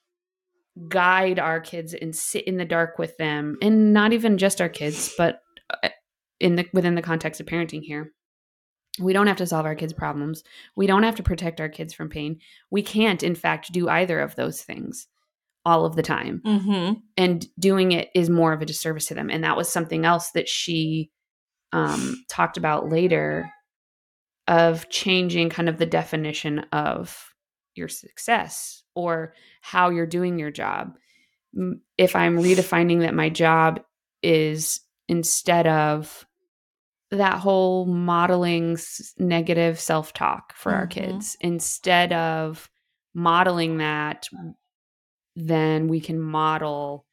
[0.89, 4.69] guide our kids and sit in the dark with them and not even just our
[4.69, 5.41] kids but
[5.83, 5.89] uh,
[6.39, 8.13] in the within the context of parenting here
[8.99, 10.43] we don't have to solve our kids problems.
[10.75, 12.39] We don't have to protect our kids from pain.
[12.69, 15.07] We can't in fact do either of those things
[15.65, 16.41] all of the time.
[16.45, 16.93] Mm-hmm.
[17.17, 19.29] and doing it is more of a disservice to them.
[19.29, 21.11] And that was something else that she
[21.71, 23.51] um, talked about later
[24.47, 27.33] of changing kind of the definition of
[27.75, 30.95] your success or how you're doing your job.
[31.97, 33.81] If i'm redefining that my job
[34.21, 36.25] is instead of
[37.11, 40.91] that whole modeling s- negative self-talk for our Mhm.
[40.91, 42.69] kids instead of
[43.13, 44.27] modeling that
[45.35, 47.05] then we can model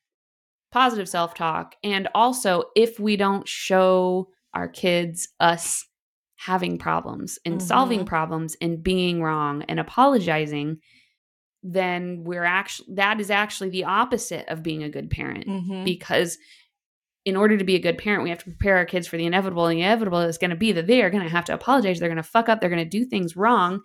[0.72, 1.76] positive self talk.
[1.84, 5.86] And also, if we don't show our kids us
[6.36, 8.06] having problems and solving Mhm.
[8.06, 10.78] problems and being wrong and apologizing,
[11.62, 15.84] then we're actually that is actually the opposite of being a good parent Mm-hmm.
[15.84, 16.36] because
[17.26, 19.26] in order to be a good parent, we have to prepare our kids for the
[19.26, 19.66] inevitable.
[19.66, 21.98] And the inevitable is going to be that they are going to have to apologize.
[21.98, 22.60] They're going to fuck up.
[22.60, 23.82] They're going to do things wrong.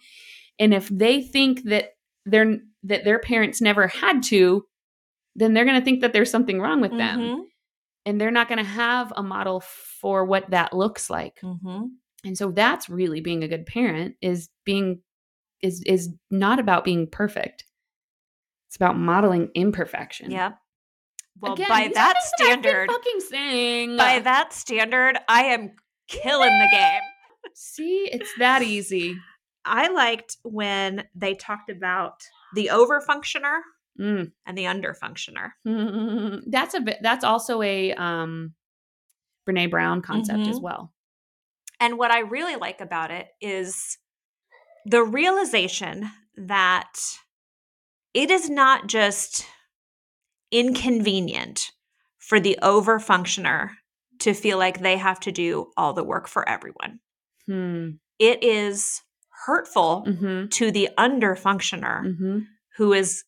[0.59, 4.65] And if they think that they're that their parents never had to,
[5.35, 7.41] then they're going to think that there's something wrong with them, Mm-hmm.
[8.05, 11.39] and they're not going to have a model for what that looks like.
[11.41, 11.85] Mm-hmm.
[12.23, 15.01] And so that's really being a good parent is being
[15.61, 17.65] is is not about being perfect.
[18.69, 20.29] It's about modeling imperfection.
[20.29, 20.57] Yep.
[21.41, 23.97] Well, Again, by that standard, fucking saying.
[23.97, 25.71] by that standard, I am
[26.07, 27.01] killing the game.
[27.55, 29.17] See, it's that easy.
[29.65, 32.21] I liked when they talked about
[32.55, 33.59] the overfunctioner
[33.99, 34.31] Mm.
[34.45, 35.51] and the underfunctioner.
[36.49, 36.99] That's a bit.
[37.01, 38.53] That's also a um
[39.47, 40.61] Brene Brown concept as Mhm.
[40.61, 40.93] well.
[41.79, 43.97] And what I really like about it is
[44.85, 46.93] the realization that
[48.13, 49.45] it is not just
[50.51, 51.71] inconvenient
[52.19, 53.71] for the overfunctioner
[54.19, 56.99] to feel like they have to do all the work for everyone.
[57.47, 57.89] Hmm.
[58.19, 59.01] It is
[59.45, 60.47] hurtful Mm-hmm.
[60.49, 62.39] to the underfunctioner Mm-hmm.
[62.77, 63.23] who is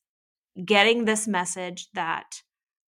[0.63, 2.41] getting this message that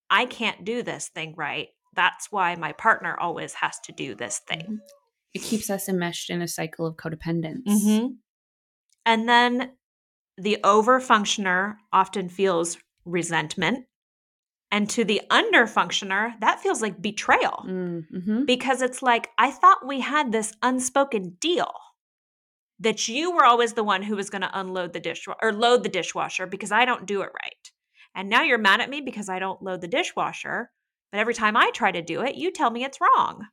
[0.09, 1.69] I can't do this thing right.
[1.95, 4.79] That's why my partner always has to do this thing.
[5.33, 7.63] It keeps us enmeshed in a cycle of codependence.
[7.67, 8.17] Mhm.
[9.05, 9.71] And then
[10.37, 13.85] the overfunctioner often feels resentment.
[14.71, 18.45] And to the underfunctioner, that feels like betrayal Mm-hmm.
[18.45, 21.71] because it's like, I thought we had this unspoken deal
[22.79, 25.83] that you were always the one who was going to unload the dishwasher or load
[25.83, 27.71] the dishwasher because I don't do it right.
[28.13, 30.71] And now you're mad at me because I don't load the dishwasher.
[31.11, 33.45] But every time I try to do it, you tell me it's wrong.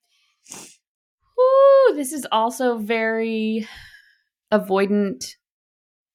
[1.38, 3.68] Ooh, this is also very
[4.52, 5.34] avoidant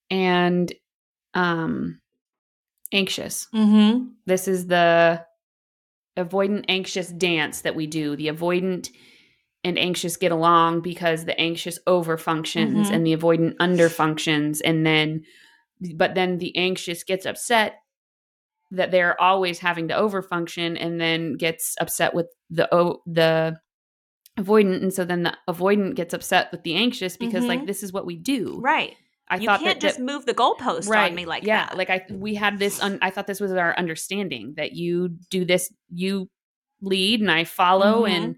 [0.10, 0.72] and
[1.34, 2.00] um
[2.92, 3.48] anxious.
[3.54, 4.08] Mm-hmm.
[4.26, 5.26] This is the
[6.18, 8.16] avoidant anxious dance that we do.
[8.16, 8.90] The avoidant
[9.64, 12.92] and anxious get along because the anxious overfunctions Mhm.
[12.92, 15.24] and the avoidant underfunctions and then
[15.96, 17.76] but then the anxious gets upset
[18.72, 23.60] that they're always having to overfunction and then gets upset with the o- the
[24.40, 27.68] avoidant and so then the avoidant gets upset with the anxious because like Mhm.
[27.68, 28.60] this is what we do.
[28.60, 28.96] Right.
[29.30, 31.48] I you thought can't just that move the goalpost on me like that.
[31.48, 31.78] yeah, that.
[31.78, 32.82] like I we had this.
[32.82, 36.30] Un, I thought this was our understanding that you do this, you
[36.82, 38.10] lead, and I follow, Mhm.
[38.12, 38.36] and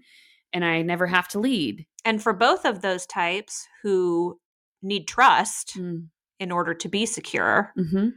[0.52, 1.86] and I never have to lead.
[2.04, 4.40] and for both of those types who
[4.82, 8.08] need trust Mm, in order to be secure, hmm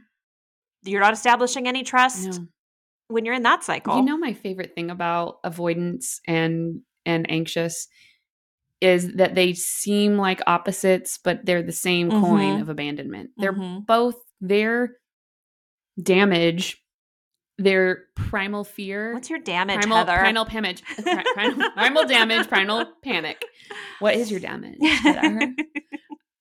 [0.82, 2.46] you're not establishing any trust No.
[3.08, 3.96] when you're in that cycle.
[3.96, 7.86] You know, my favorite thing about avoidance and and anxious
[8.84, 12.60] is that they seem like opposites, but they're the same coin Mhm.
[12.60, 13.30] of abandonment.
[13.36, 13.86] They're Mhm.
[13.86, 14.96] both their
[16.00, 16.76] damage,
[17.56, 19.12] their primal fear.
[19.14, 20.18] What's your damage, primal, Heather?
[20.18, 20.82] primal damage,
[21.34, 23.44] primal, primal damage, primal panic.
[24.00, 24.78] What is your damage?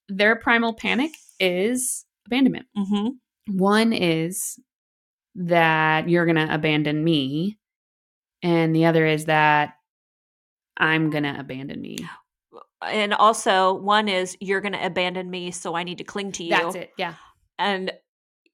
[0.10, 2.68] Their primal panic is abandonment.
[2.76, 3.10] hmm
[3.48, 4.60] One is
[5.36, 7.58] that you're going to abandon me,
[8.42, 9.76] and the other is that
[10.78, 11.98] I'm going to abandon me.
[12.86, 16.44] And also, one is you're going to abandon me, so I need to cling to
[16.44, 16.50] you.
[16.52, 16.92] That's it.
[16.98, 17.16] Yeah.
[17.60, 17.92] And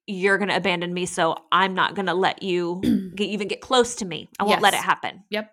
[0.07, 2.81] you're going to abandon me, so I'm not going to let you
[3.15, 4.29] get, even get close to me.
[4.39, 5.23] I won't let it happen.
[5.29, 5.51] Yep.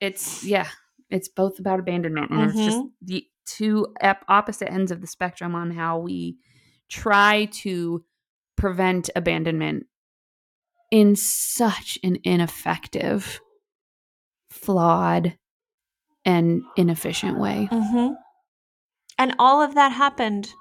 [0.00, 0.68] It's yeah.
[1.10, 2.90] It's both about abandonment, and it's just Mhm.
[3.02, 6.36] the two ep- opposite ends of the spectrum on how we
[6.88, 8.04] try to
[8.56, 9.86] prevent abandonment
[10.90, 13.40] in such an ineffective,
[14.50, 15.36] flawed,
[16.26, 17.68] and inefficient way.
[17.72, 18.08] hmm
[19.18, 20.52] And all of that happened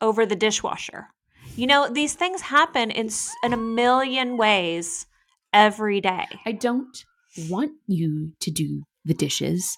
[0.00, 1.08] over the dishwasher.
[1.56, 3.08] You know, these things happen in,
[3.42, 5.06] in a million ways
[5.52, 6.26] every day.
[6.46, 7.04] I don't
[7.48, 9.76] want you to do the dishes.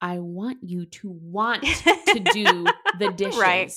[0.00, 2.68] I want you to want to do
[2.98, 3.38] the dishes.
[3.38, 3.72] Right.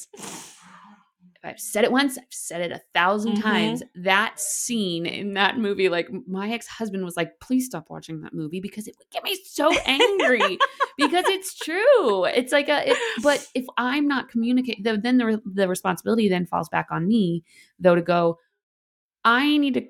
[1.43, 3.41] I've said it once, I've said it a 1000 Mhm.
[3.41, 3.83] times.
[3.95, 8.33] That scene in that movie, like my ex husband was like, please stop watching that
[8.33, 10.57] movie because it would get me so angry
[10.97, 12.23] because it's true.
[12.25, 16.69] It's like a, it, but if I'm not communicating, then the, the responsibility then falls
[16.69, 17.43] back on me,
[17.79, 18.39] though, to go,
[19.25, 19.87] I need to,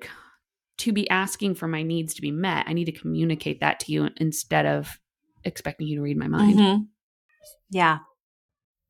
[0.78, 2.66] to be asking for my needs to be met.
[2.68, 4.98] I need to communicate that to you instead of
[5.44, 6.86] expecting you to read my mind Mhm.
[7.70, 7.98] Yeah.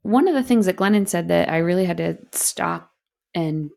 [0.04, 2.90] One of the things that Glennon said that I really had to stop
[3.34, 3.70] and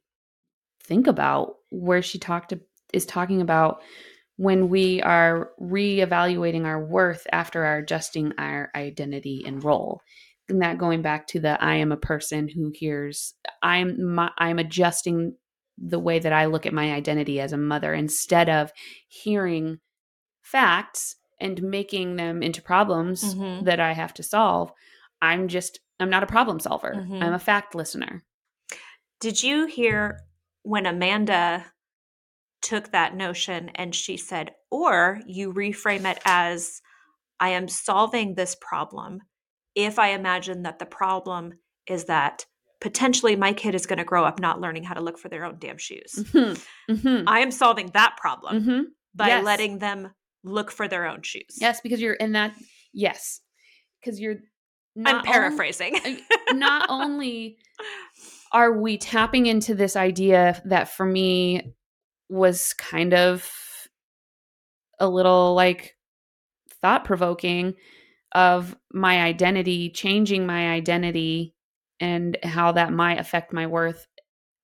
[0.84, 2.60] think about where she talked to,
[2.94, 3.82] is talking about
[4.36, 10.02] when we are reevaluating our worth after our adjusting our identity and role.
[10.50, 14.60] And that going back to the I am a person who hears I'm my, I'm
[14.60, 15.36] adjusting
[15.78, 18.72] the way that I look at my identity as a mother instead of
[19.08, 19.80] hearing
[20.42, 23.64] facts and making them into problems Mhm.
[23.66, 24.72] that I have to solve.
[25.22, 26.94] I'm just I'm not a problem solver.
[26.96, 27.22] Mhm.
[27.24, 28.24] I'm a fact listener.
[29.20, 30.20] Did you hear
[30.64, 31.66] when Amanda
[32.62, 36.82] took that notion and she said, or you reframe it as,
[37.40, 39.22] I am solving this problem
[39.76, 41.54] if I imagine that the problem
[41.88, 42.46] is that
[42.82, 45.46] potentially my kid is going to grow up not learning how to look for their
[45.46, 46.14] own damn shoes.
[46.16, 46.66] Mhm.
[46.90, 47.24] Mhm.
[47.28, 48.86] I am solving that problem Mhm.
[49.16, 49.46] by Yes.
[49.46, 51.58] letting them look for their own shoes.
[51.60, 52.54] Yes, because you're in that
[52.94, 53.42] yes.
[54.00, 54.38] Because you're
[55.06, 55.96] I'm paraphrasing.
[56.54, 57.58] not only
[58.52, 61.74] are we tapping into this idea that for me
[62.30, 63.50] was kind of
[65.00, 65.96] a little like
[66.82, 67.76] thought provoking
[68.34, 71.54] of my identity, changing my identity
[72.00, 74.08] and how that might affect my worth,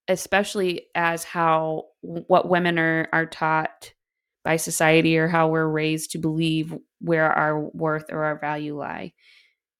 [0.07, 3.93] especially as how what women are are taught
[4.43, 9.13] by society or how we're raised to believe where our worth or our value lie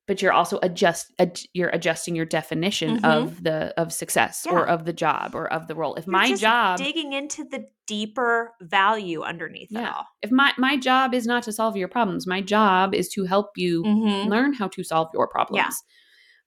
[0.07, 3.05] but you're also adjust ad, you're adjusting your definition Mhm.
[3.05, 6.33] of the of success or of the job or of the role if You're my
[6.35, 10.05] job digging into the deeper value underneath it all.
[10.21, 13.51] if my my job is not to solve your problems my job is to help
[13.55, 14.29] you Mm-hmm.
[14.29, 15.57] learn how to solve your problems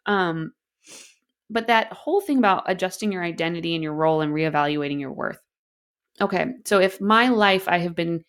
[0.06, 0.28] Yeah.
[0.28, 0.52] um
[1.48, 5.38] but that whole thing about adjusting your identity and your role and reevaluating your worth
[6.20, 8.24] okay so if my life i have been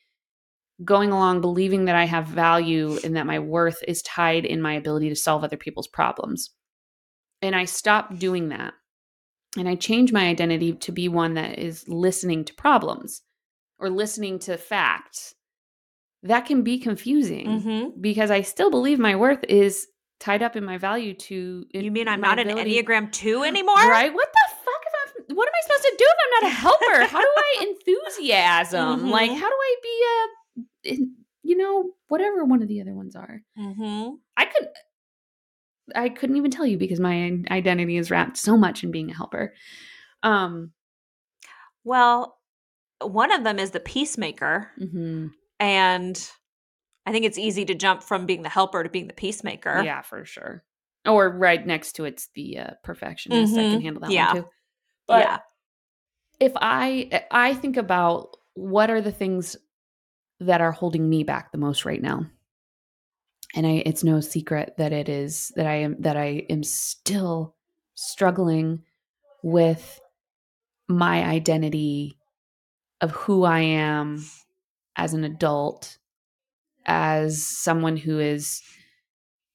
[0.85, 4.73] going along believing that i have value and that my worth is tied in my
[4.73, 6.51] ability to solve other people's problems
[7.41, 8.73] and i stop doing that
[9.57, 13.21] and i change my identity to be one that is listening to problems
[13.79, 15.33] or listening to facts
[16.23, 18.01] that can be confusing Mm-hmm.
[18.01, 19.87] because I still believe my worth is
[20.19, 21.63] tied up in my value to.
[21.71, 23.75] You mean I'm not an Enneagram 2 anymore?
[23.75, 24.11] Right?
[24.11, 25.35] What the fuck if I'm?
[25.35, 27.05] What am I supposed to do if I'm not a helper?
[27.13, 29.09] How do I enthusiasm?
[29.11, 29.35] Like, Mhm.
[29.35, 30.17] how do I be a,
[30.83, 33.41] in- you know, whatever one of the other ones are?
[33.57, 34.15] Mm-hmm.
[34.35, 34.67] I could.
[35.95, 39.15] I couldn't even tell you because my identity is wrapped so much in being a
[39.15, 39.53] helper.
[40.23, 40.71] Um.
[41.85, 42.37] Well,
[43.01, 44.71] one of them is the peacemaker.
[44.79, 45.31] mhm.
[45.59, 46.31] And
[47.05, 49.81] I think it's easy to jump from being the helper to being the peacemaker.
[49.83, 50.63] Yeah, for sure.
[51.05, 53.53] Or right next to it's the uh, perfectionist.
[53.53, 54.33] I can handle that Yeah.
[54.33, 54.49] one too.
[55.07, 55.37] But yeah.
[56.41, 59.55] if I I think about what are the things
[60.39, 62.25] that are holding me back the most right now.
[63.55, 67.55] And I it's no secret that it is that I am that I am still
[67.95, 68.83] struggling
[69.41, 69.99] with
[70.87, 72.17] my identity
[73.01, 74.23] of who I am
[74.95, 75.97] as an adult
[76.85, 78.61] as someone who is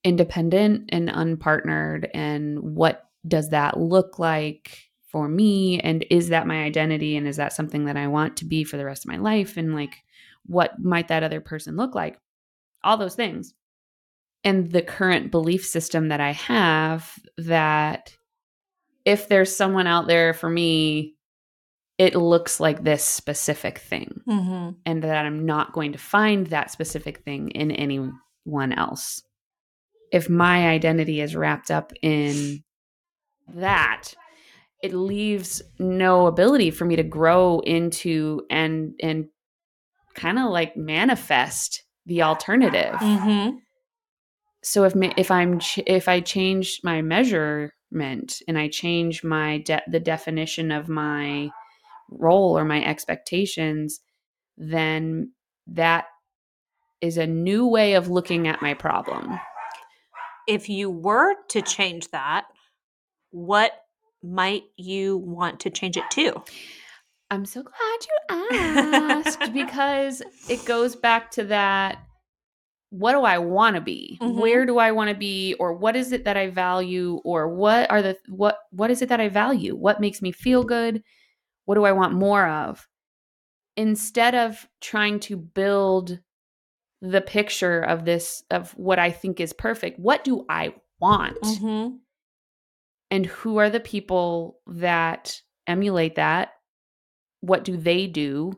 [0.05, 5.79] independent and unpartnered and what does that look like for me?
[5.81, 7.17] And is that my identity?
[7.17, 9.57] And is that something that I want to be for the rest of my life?
[9.57, 9.97] And like
[10.47, 12.19] what might that other person look like
[12.85, 13.55] all those things
[14.45, 18.15] and the current belief system that I have that
[19.05, 21.15] if there's someone out there for me
[21.99, 24.71] it looks like this specific thing Mm-hmm.
[24.87, 29.23] and that I'm not going to find that specific thing in anyone else.
[30.11, 32.65] If my identity is wrapped up in
[33.55, 34.15] that,
[34.83, 39.27] it leaves no ability for me to grow into and and
[40.15, 42.95] kind of like manifest the alternative.
[42.95, 43.57] Mm-hmm.
[44.63, 49.83] So if if I'm ch- if I change my measurement and I change my de-
[49.89, 51.51] the definition of my
[52.11, 54.01] role or my expectations,
[54.57, 55.33] then
[55.67, 56.07] that
[57.01, 59.39] is a new way of looking at my problem.
[60.47, 62.47] If you were to change that,
[63.31, 63.73] what
[64.23, 66.43] might you want to change it to?
[67.33, 71.99] I'm so glad you asked because it goes back to that
[72.91, 74.19] what do I want to be?
[74.21, 74.35] Mhm.
[74.35, 77.91] Where do I want to be or what is it that I value or what
[77.91, 79.75] are the what what is it that I value?
[79.75, 81.03] What makes me feel good?
[81.65, 82.87] What do I want more of?
[83.79, 86.21] Instead of trying to build
[87.01, 91.41] the picture of this of what I think is perfect, what do I want?
[91.41, 91.97] Mm-hmm.
[93.11, 96.51] and who are the people that emulate that
[97.43, 98.53] what do they do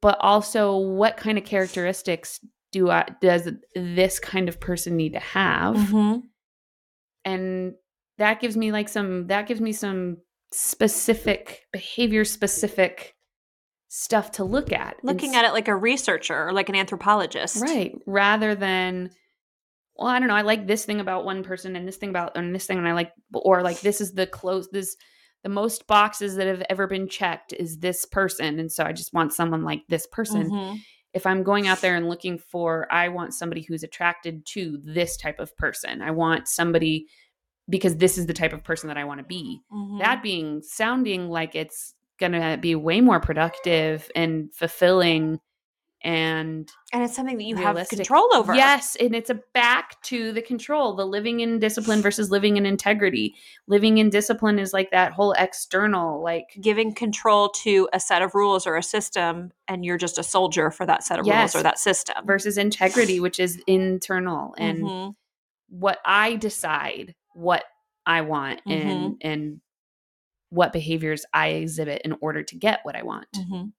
[0.00, 2.40] but also what kind of characteristics
[2.72, 6.18] do I, does this kind of person need to have Mm-hmm.
[7.24, 7.74] and
[8.18, 10.16] that gives me like some that gives me some
[10.52, 13.14] specific behavior specific
[13.88, 17.62] stuff to look at Looking at it like a researcher or like an anthropologist.
[17.62, 17.94] Right.
[18.06, 19.10] Rather than,
[19.96, 22.36] well, I don't know, I like this thing about one person and this thing about
[22.36, 24.96] and this thing and I like or like this is the close this
[25.42, 28.58] the most boxes that have ever been checked is this person.
[28.58, 30.50] And so I just want someone like this person.
[30.50, 30.80] Mhm.
[31.14, 35.16] If I'm going out there and looking for, I want somebody who's attracted to this
[35.16, 36.02] type of person.
[36.02, 37.06] I want somebody
[37.68, 39.98] because this is the type of person that I want to be Mhm.
[39.98, 45.40] that being sounding like it's gonna be way more productive and fulfilling
[46.06, 47.98] and and it's something that you have realistic.
[47.98, 48.54] control over.
[48.54, 52.64] yes and it's a back to the control the living in discipline versus living in
[52.64, 53.34] integrity
[53.66, 58.34] living in discipline is like that whole external like Giving control to a set of
[58.34, 61.54] rules or a system, and you're just a soldier for that set of Yes.
[61.54, 62.24] rules or that system.
[62.24, 65.14] versus integrity which is internal and Mhm.
[65.68, 67.64] what i decide what
[68.06, 68.88] i want Mm-hmm.
[68.88, 69.60] and and
[70.50, 73.72] what behaviors i exhibit in order to get what i want Mhm.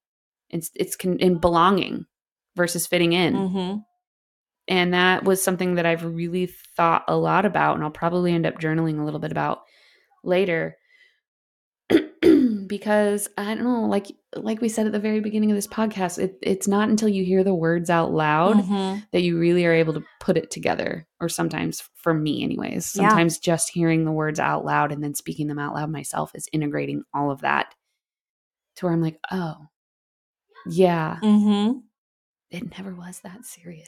[0.50, 2.06] it's it's con- in belonging
[2.58, 3.84] versus fitting in Mhm.
[4.68, 8.46] And that was something that I've really thought a lot about, and I'll probably end
[8.46, 9.60] up journaling a little bit about
[10.26, 10.76] later.
[12.68, 16.20] because I don't know, like like we said at the very beginning of this podcast,
[16.20, 19.08] it, it's not until you hear the words out loud Mhm.
[19.14, 21.08] that you really are able to put it together.
[21.22, 23.08] Or sometimes, for me, anyways, Yeah.
[23.08, 26.50] sometimes just hearing the words out loud and then speaking them out loud myself is
[26.52, 27.74] integrating all of that
[28.76, 29.56] to where I'm like, oh,
[30.70, 31.84] yeah, Mhm.
[32.52, 33.86] It never was that serious.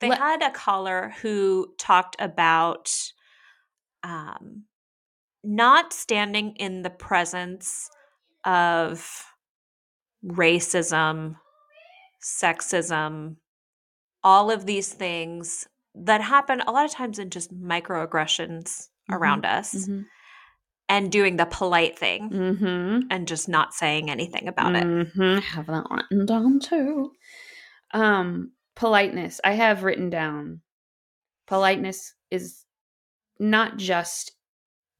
[0.00, 2.92] they Let- had a caller who talked about
[4.02, 4.64] um,
[5.44, 7.88] not standing in the presence
[8.44, 9.24] of
[10.24, 11.36] racism,
[12.22, 13.36] sexism,
[14.24, 19.16] all of these things that happen a lot of times in just microaggressions Mhm.
[19.16, 20.02] around us Mm-hmm.
[20.92, 23.00] And doing the polite thing Mm-hmm.
[23.10, 24.84] and just not saying anything about it.
[24.84, 27.12] hmm Have that written down too.
[27.94, 29.40] Um, politeness.
[29.42, 30.60] I have written down.
[31.46, 32.64] Politeness is
[33.38, 34.32] not just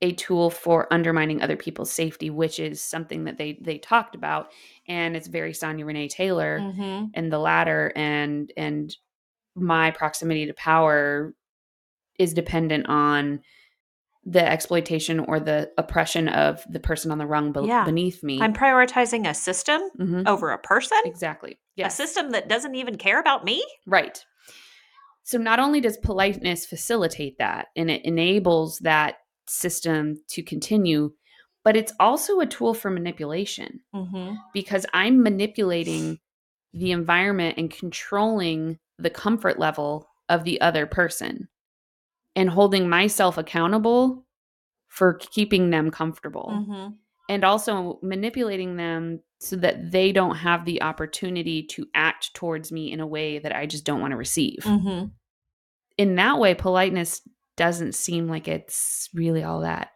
[0.01, 4.51] a tool for undermining other people's safety, which is something that they they talked about,
[4.89, 7.05] and it's very Sonya Renee Taylor Mm-hmm.
[7.15, 8.97] and the latter, and and
[9.55, 11.35] my proximity to power
[12.19, 13.41] is dependent on
[14.25, 17.85] the exploitation or the oppression of the person on the rung be- Yeah.
[17.85, 18.41] beneath me.
[18.41, 20.29] I'm prioritizing a system Mhm.
[20.29, 21.59] over a person, Exactly.
[21.79, 23.65] a system that doesn't even care about me.
[23.87, 24.25] Right.
[25.25, 29.17] So not only does politeness facilitate that and it enables that
[29.49, 31.13] system to continue,
[31.65, 34.35] but it's also a tool for manipulation Mm-hmm.
[34.53, 36.19] because I'm manipulating
[36.73, 41.49] the environment and controlling the comfort level of the other person
[42.35, 44.25] and holding myself accountable
[44.89, 46.89] for keeping them comfortable Mm-hmm.
[47.29, 52.93] and also manipulating them so that they don't have the opportunity to act towards me
[52.93, 54.61] in a way that I just don't want to receive.
[54.65, 55.07] Mm-hmm.
[55.99, 57.23] In that way, politeness
[57.57, 59.91] doesn't seem like it's really all that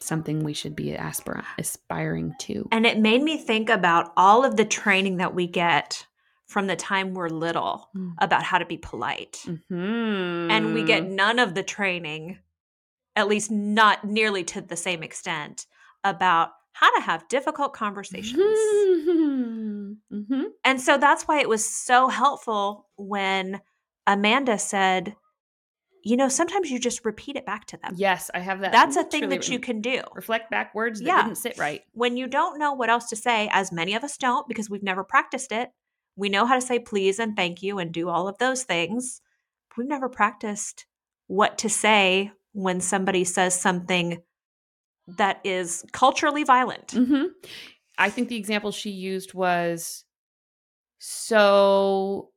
[0.00, 2.66] something we should be aspir- aspiring to.
[2.72, 6.06] And it made me think about all of the training that we get
[6.50, 8.14] from the time we're little Mm.
[8.18, 9.40] about how to be polite.
[9.46, 10.50] Mhm.
[10.50, 12.38] And we get none of the training,
[13.14, 15.66] at least not nearly to the same extent,
[16.02, 18.42] about how to have difficult conversations.
[18.42, 19.96] Mhm.
[20.64, 23.60] And so that's why it was so helpful when
[24.06, 25.16] Amanda said,
[26.02, 27.94] you know, sometimes you just repeat it back to them.
[27.96, 28.72] Yes, I have that.
[28.72, 30.02] That's a thing that you can do.
[30.14, 31.22] reflect back words that Yeah.
[31.22, 31.82] didn't sit right.
[31.92, 34.82] When you don't know what else to say, as many of us don't because we've
[34.82, 35.70] never practiced it,
[36.20, 39.20] we know how to say please and thank you and do all of those things.
[39.76, 40.86] We've never practiced
[41.26, 44.22] what to say when somebody says something
[45.16, 46.92] that is culturally violent.
[46.92, 47.24] hmm
[47.98, 50.04] I think the example she used was
[50.98, 52.30] so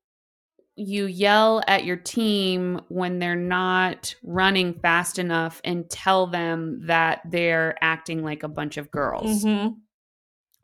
[0.76, 7.22] you yell at your team when they're not running fast enough and tell them that
[7.26, 9.46] they're acting like a bunch of girls.
[9.46, 9.76] Mhm,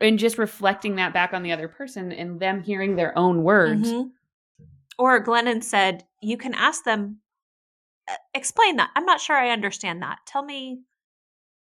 [0.00, 3.90] And just reflecting that back on the other person and them hearing their own words.
[3.92, 4.10] mhm.
[4.98, 7.20] Or Glennon said, you can ask them,
[8.08, 8.90] "Uh, explain that.
[8.96, 10.18] I'm not sure I understand that.
[10.26, 10.82] Tell me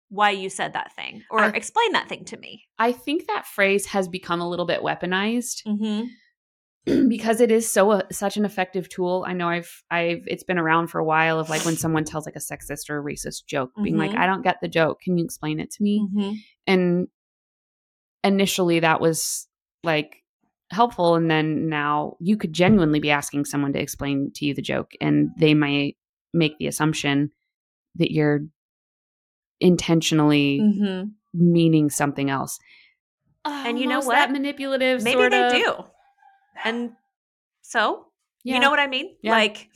[0.10, 2.64] why you said that thing or I- explain that thing to me.
[2.78, 5.64] I think that phrase has become a little bit weaponized.
[5.66, 6.06] Mm-hmm.
[7.10, 9.26] because it is so uh, such an effective tool.
[9.28, 12.26] I know I've I've it's been around for a while of like when someone tells
[12.28, 14.18] like a sexist or a racist joke, being like, Mhm.
[14.20, 15.00] "I don't get the joke.
[15.02, 16.34] Can you explain it to me?" Mm-hmm.
[16.68, 17.08] And
[18.26, 19.48] initially that was
[19.84, 20.18] like
[20.72, 24.62] helpful and then now you could genuinely be asking someone to explain to you the
[24.62, 25.96] joke and they might
[26.34, 27.32] make the assumption
[27.96, 28.42] that you're
[29.62, 31.10] intentionally Mm-hmm.
[31.34, 32.60] meaning something else.
[33.46, 34.16] And you know what?
[34.16, 35.74] That manipulative Maybe sort they of- do.
[36.64, 36.92] And
[37.62, 38.08] so,
[38.44, 39.16] you know what I mean?
[39.22, 39.32] Yeah.
[39.32, 39.70] Like,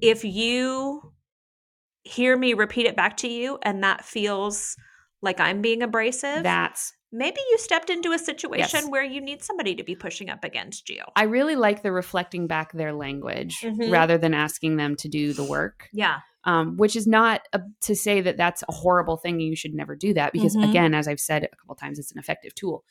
[0.00, 1.12] if you
[2.02, 4.76] hear me repeat it back to you and that feels
[5.20, 8.88] like I'm being abrasive, That's maybe you stepped into a situation Yes.
[8.88, 11.02] where you need somebody to be pushing up against you.
[11.14, 13.92] I really like the reflecting back their language Mhm.
[13.92, 16.20] rather than asking them to do the work, Yeah.
[16.44, 19.38] um, which is not a, to say that that's a horrible thing.
[19.40, 20.70] You should never do that because, Mhm.
[20.70, 22.84] again, as I've said a couple times, it's an effective tool.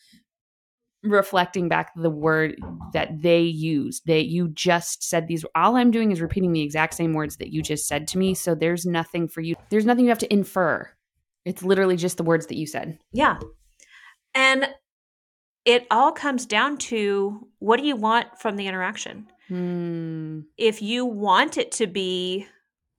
[1.03, 2.59] Reflecting back the word
[2.93, 5.43] that they use, they you just said these.
[5.55, 8.35] All I'm doing is repeating the exact same words that you just said to me.
[8.35, 9.55] So there's nothing for you.
[9.71, 10.87] There's nothing you have to infer.
[11.43, 12.99] It's literally just the words that you said.
[13.11, 13.39] Yeah.
[14.33, 14.69] And
[15.65, 19.27] it all comes down to what do you want from the interaction?
[19.51, 20.41] Hmm.
[20.57, 22.47] if you want it to be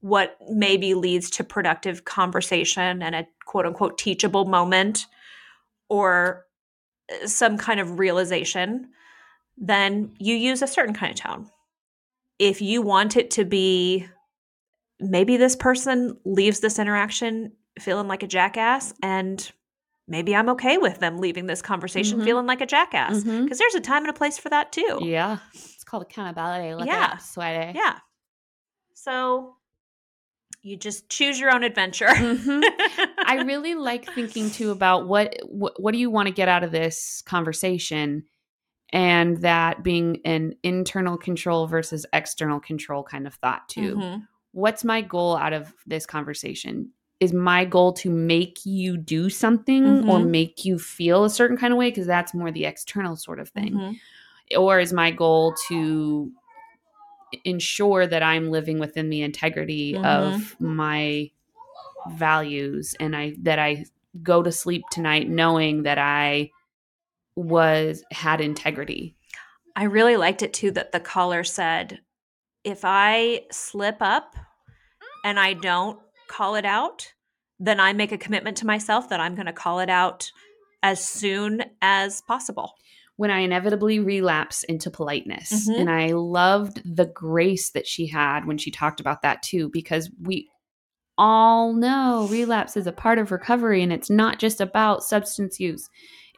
[0.01, 5.07] what maybe leads to productive conversation and a quote unquote teachable moment
[5.89, 6.45] or
[7.11, 8.91] uh, some kind of realization,
[9.57, 11.51] then you use a certain kind of tone.
[12.39, 14.07] If you want it to be
[15.01, 19.51] maybe this person leaves this interaction feeling like a jackass and
[20.13, 22.25] maybe I'm okay with them leaving this conversation Mhm.
[22.25, 25.01] feeling like a jackass because there's a time and a place for that too.
[25.03, 25.39] Yeah.
[25.55, 26.75] It's called accountability.
[26.75, 27.17] Look Yeah.
[27.17, 27.77] sweaty.
[27.77, 27.99] Yeah.
[28.95, 29.57] So
[30.61, 32.07] you just choose your own adventure.
[32.07, 32.63] Mhm.
[33.25, 36.63] I really like thinking too about what what, what do you want to get out
[36.63, 38.25] of this conversation
[38.93, 43.97] and that being an internal control versus external control kind of thought too.
[43.97, 44.29] Mhm.
[44.53, 46.93] What's my goal out of this conversation?
[47.23, 50.31] Is my goal to make you do something or Mhm.
[50.31, 53.49] make you feel a certain kind of way because that's more the external sort of
[53.49, 53.75] thing.
[53.75, 53.97] Mhm.
[54.59, 56.33] Or is my goal to
[57.45, 61.31] ensure that I'm living within the integrity of my
[62.09, 63.85] values and I that I
[64.23, 66.51] go to sleep tonight knowing that I
[67.37, 69.15] was had integrity.
[69.77, 72.01] I really liked it too that the caller said,
[72.65, 74.35] if I slip up
[75.25, 77.13] and I don't call it out,
[77.59, 80.31] then I make a commitment to myself that I'm going to call it out
[80.83, 82.75] as soon as possible.
[83.17, 85.69] When I inevitably relapse into politeness.
[85.69, 85.81] Mhm.
[85.81, 90.11] And I loved the grace that she had when she talked about that too, because
[90.21, 90.49] we
[91.19, 95.89] all know relapse is a part of recovery and it's not just about substance use.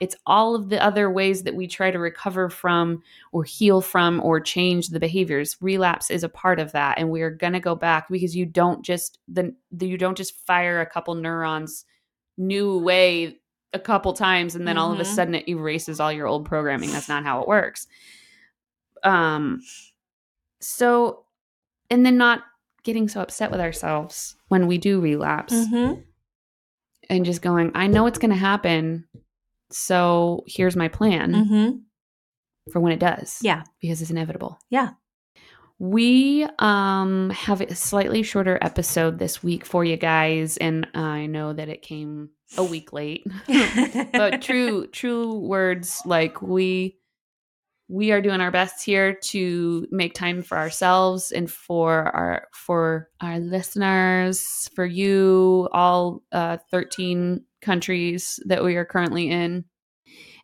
[0.01, 4.21] It's all of the other ways that we try to recover from or heal from
[4.21, 5.57] or change the behaviors.
[5.61, 8.85] Relapse is a part of that and we're going to go back because you don't
[8.85, 11.85] just the, the you don't just fire a couple neurons
[12.37, 13.39] new way
[13.73, 15.15] a couple times and then all of a Mhm.
[15.15, 16.91] sudden it erases all your old programming.
[16.91, 17.87] That's not how it works.
[19.05, 19.61] Um
[20.61, 21.25] so
[21.91, 22.43] and then not
[22.83, 26.01] getting so upset with ourselves when we do relapse Mm-hmm.
[27.11, 29.07] and just going, I know it's going to happen.
[29.71, 32.73] So here's my plan Mm-hmm.
[32.73, 33.39] for when it does.
[33.43, 33.65] Yeah.
[33.81, 34.59] Because it's inevitable.
[34.71, 34.91] Yeah.
[35.79, 41.53] We um have a slightly shorter episode this week for you guys and I know
[41.53, 43.27] that it came a week late.
[44.13, 46.97] but true true words like we
[47.89, 53.11] we are doing our best here to make time for ourselves and for our for
[53.21, 59.65] our listeners for you all uh, 13 countries that we are currently in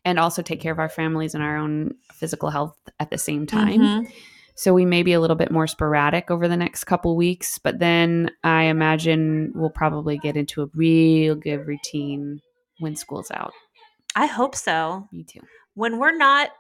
[0.05, 3.47] and also take care of our families and our own physical health at the same
[3.47, 4.13] time Mhm.
[4.57, 7.79] so we may be a little bit more sporadic over the next couple weeks, but
[7.79, 12.41] then I imagine we'll probably get into a real good routine
[12.79, 13.53] when school's out.
[14.17, 15.07] I hope so.
[15.13, 15.41] Me too.
[15.75, 16.51] When we're not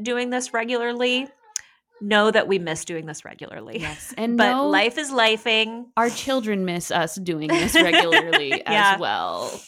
[0.00, 1.26] doing this regularly,
[2.00, 3.80] know that we miss doing this regularly.
[3.80, 4.14] Yes.
[4.18, 5.86] And But life is lifing.
[5.96, 8.92] our children miss us doing this regularly Yeah.
[8.94, 9.60] as well.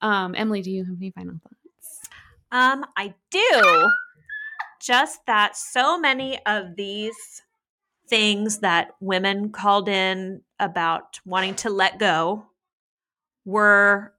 [0.00, 2.08] Um, Emily, do you have any final thoughts?
[2.52, 3.90] Um, I do.
[4.80, 7.42] Just that so many of these
[8.08, 12.46] things that women called in about wanting to let go
[13.44, 14.12] were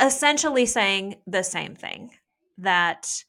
[0.00, 2.10] essentially saying the same thing
[2.58, 3.24] that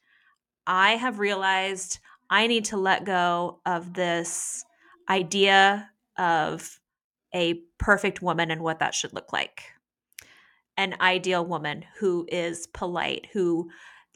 [0.67, 1.99] I have realized
[2.29, 4.65] I need to let go of this
[5.09, 6.79] idea of
[7.33, 9.63] a perfect woman and what that should look like.
[10.77, 13.69] An ideal woman who is polite, who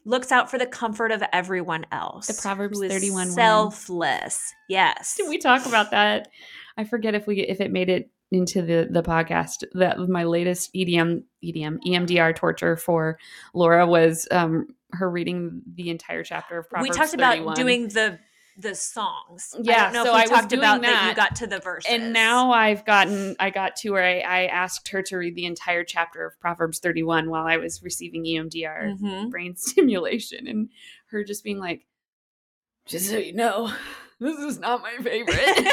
[0.04, 2.26] looks out for the comfort of everyone else.
[2.26, 3.34] The Proverbs who is 31 woman.
[3.34, 4.54] selfless.
[4.68, 5.14] Yes.
[5.16, 6.28] Did we talk about that?
[6.76, 9.64] I forget if we if it made it into the the podcast.
[9.74, 13.18] That my latest EDM EDM EMDR torture for
[13.54, 18.18] Laura was um her reading the entire chapter of Proverbs we talked about doing the
[18.60, 19.54] the songs.
[19.58, 21.08] I Yeah, don't know so if we I was talked about that.
[21.08, 21.90] you got to the verses.
[21.90, 25.46] and now I've gotten I got to where I, I asked her to read the
[25.46, 29.30] entire chapter of Proverbs 31 while I was receiving EMDR Mhm.
[29.30, 30.68] brain stimulation and
[31.06, 31.86] her just being like
[32.86, 33.72] just so you know
[34.20, 35.68] this is not my favorite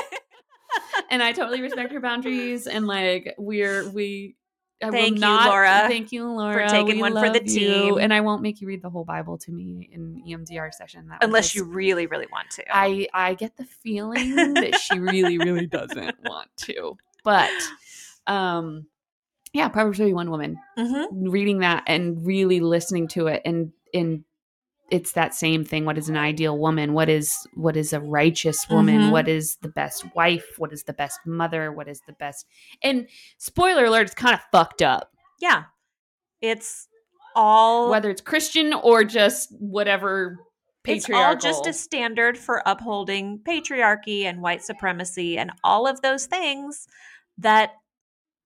[1.10, 4.37] and I totally respect her boundaries and like we're we
[4.82, 7.52] I Thank will you, Laura, Thank you, Laura, for taking We one for the you.
[7.52, 7.98] team.
[7.98, 11.08] And I won't make you read the whole Bible to me in EMDR session.
[11.08, 12.64] That Unless you really, really want to.
[12.72, 16.98] I I get the feeling that she really really doesn't want to.
[17.24, 17.52] But
[18.28, 18.86] um
[19.54, 21.08] yeah, Proverbs 31 woman Mhm.
[21.32, 24.24] reading that and really listening to it and and
[24.90, 25.86] it's that same thing.
[25.86, 26.94] What is an ideal woman?
[26.94, 29.02] What is what is a righteous woman?
[29.02, 29.12] Mhm.
[29.12, 30.46] what is the best wife?
[30.58, 31.72] What is the best mother?
[31.72, 32.46] What is the best
[32.82, 33.08] and
[33.38, 35.12] spoiler alert it's kind of fucked up.
[35.40, 35.66] Yeah.
[36.42, 36.88] It's
[37.36, 40.40] all whether it's christian or just whatever
[40.86, 46.26] it's all just a standard for upholding patriarchy and white supremacy and all of those
[46.26, 46.88] things
[47.38, 47.74] that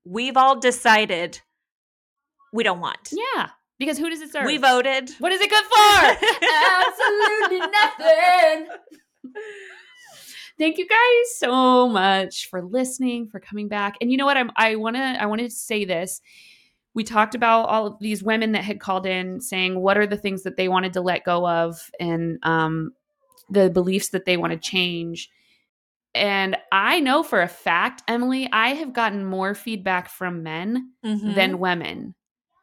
[0.04, 1.40] we've all decided
[2.52, 3.14] we don't want.
[3.14, 3.50] Yeah,
[3.82, 4.46] Because who does it serve?
[4.46, 5.10] We voted.
[5.18, 6.28] What is it good for?
[7.58, 8.68] Absolutely nothing.
[10.60, 13.96] Thank you guys so much for listening, for coming back.
[14.00, 14.38] And you know what?
[14.38, 16.22] I'm I wanna I wanted to say this.
[16.94, 20.16] We talked about all of these women that had called in saying what are the
[20.16, 22.92] things that they wanted to let go of and um
[23.50, 25.32] the beliefs that they want to change.
[26.14, 31.34] And I know for a fact, Emily, I have gotten more feedback from men Mhm.
[31.34, 32.14] than women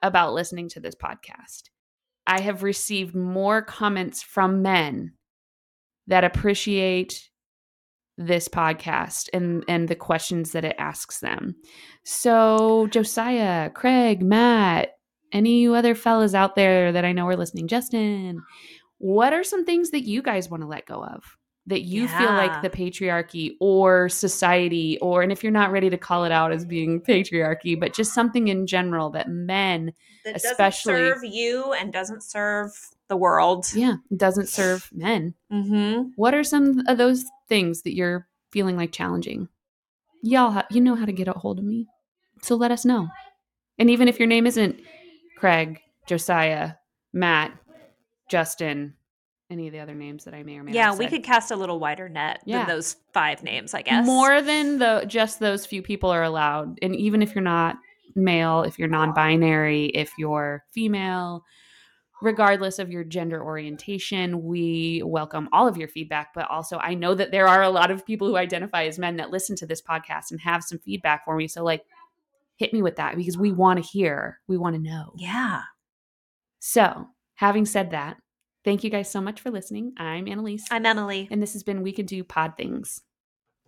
[0.03, 1.65] about listening to this podcast.
[2.27, 5.15] I have received more comments from men
[6.07, 7.31] that appreciate
[8.19, 11.55] this podcast and and the questions that it asks them.
[12.05, 14.91] So, Josiah, Craig, Matt,
[15.33, 18.43] any other fellas out there that I know are listening, Justin,
[18.99, 21.38] what are some things that you guys want to let go of?
[21.69, 25.99] That you feel like the patriarchy or society, or, and if you're not ready to
[25.99, 29.93] call it out as being patriarchy, but just something in general that men,
[30.25, 32.73] that especially- doesn't serve you and doesn't serve
[33.09, 33.67] the world.
[33.75, 35.35] yeah, doesn't serve men.
[35.53, 36.09] Mm-hmm.
[36.17, 39.49] What are some of those things that you're feeling like challenging?
[40.23, 41.87] Y'all, ha- you know how to get a hold of me.
[42.43, 43.09] So let us know.
[43.79, 44.81] And even if your name isn't
[45.37, 46.73] Craig, Josiah,
[47.13, 47.53] Matt,
[48.29, 48.95] Justin,
[49.51, 51.11] any of the other names that I may or may Yeah, not have we said.
[51.13, 52.59] could cast a little wider net Yeah.
[52.59, 54.05] than those five names, I guess.
[54.05, 56.79] More than the just those few people are allowed.
[56.83, 57.77] And even if you're not
[58.15, 61.45] male, if you're non-binary, if you're female,
[62.21, 66.35] regardless of your gender orientation, we welcome all of your feedback.
[66.35, 69.17] But also, I know that there are a lot of people who identify as men
[69.17, 71.49] that listen to this podcast and have some feedback for me.
[71.49, 71.85] So, like,
[72.57, 75.13] hit me with that because we want to hear, we want to know.
[75.17, 75.63] Yeah.
[76.59, 78.17] So, having said that,
[78.65, 79.93] thank you guys so much for listening.
[79.97, 81.29] I'm Annalyse, I'm Emily.
[81.31, 83.03] and this has been We Can Do Pod Things.